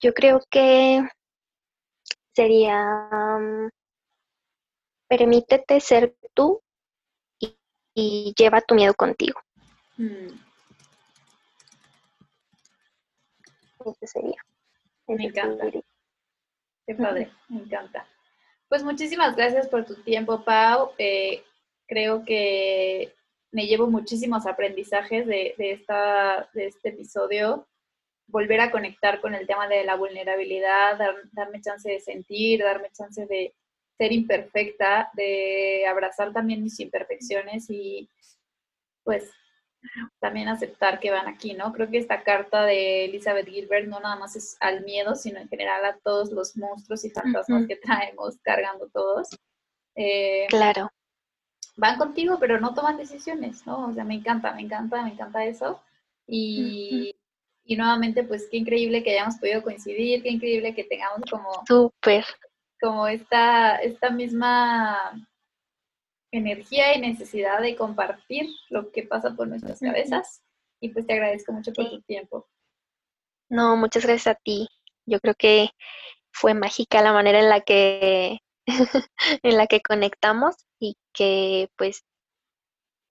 [0.01, 1.07] Yo creo que
[2.35, 2.83] sería,
[3.39, 3.69] mm,
[5.07, 6.61] permítete ser tú
[7.39, 9.39] y, lleva tu miedo contigo.
[9.95, 10.27] Mm.
[13.85, 14.43] Ese sería.
[15.07, 15.71] me encanta.
[16.85, 18.05] Qué padre, me encanta.
[18.69, 20.91] Pues muchísimas gracias por tu tiempo, Pau.
[20.97, 21.41] Eh,
[21.87, 23.13] creo que
[23.51, 27.65] me llevo muchísimos aprendizajes de, esta, de este episodio.
[28.27, 30.99] Volver a conectar con el tema de la vulnerabilidad,
[31.31, 33.55] darme chance de sentir, darme chance de
[33.97, 38.09] ser imperfecta, de abrazar también mis imperfecciones y
[39.05, 39.31] pues
[40.19, 41.71] también aceptar que van aquí, ¿no?
[41.73, 45.49] Creo que esta carta de Elizabeth Gilbert no nada más es al miedo, sino en
[45.49, 47.75] general a todos los monstruos y fantasmas que
[48.15, 49.29] traemos cargando todos.
[49.95, 50.91] Eh, claro
[51.77, 53.87] van contigo, pero no toman decisiones, ¿no?
[53.87, 55.79] O sea, me encanta, me encanta, me encanta eso.
[56.27, 57.15] Y,
[57.65, 61.63] nuevamente, pues qué increíble que hayamos podido coincidir, qué increíble que tengamos como...
[61.65, 62.25] Súper.
[62.81, 64.97] Como esta, esta misma
[66.31, 70.43] energía y necesidad de compartir lo que pasa por nuestras cabezas.
[70.79, 72.47] Y pues te agradezco mucho por tu tiempo.
[73.49, 74.67] No, muchas gracias a ti.
[75.05, 75.69] Yo creo que
[76.31, 78.39] fue mágica la manera en la que
[79.43, 82.03] en la que conectamos y que pues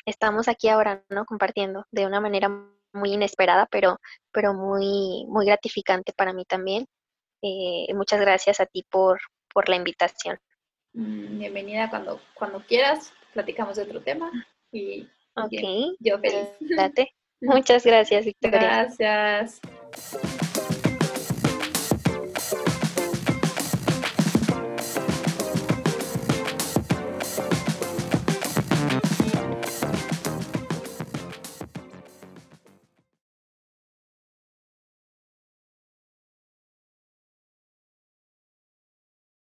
[0.06, 1.24] estamos aquí ahora, ¿no?
[1.24, 2.48] Compartiendo de una manera
[2.92, 3.98] muy inesperada, pero,
[4.32, 6.86] pero muy, muy gratificante para mí también.
[7.42, 9.20] Eh, muchas gracias a ti por,
[9.52, 10.38] por la invitación.
[10.96, 14.30] Mm, bienvenida cuando, cuando quieras, platicamos de otro tema
[14.72, 15.94] y okay.
[16.00, 16.48] yo feliz.
[17.42, 18.88] Muchas gracias, Victoria.
[18.98, 19.60] Gracias.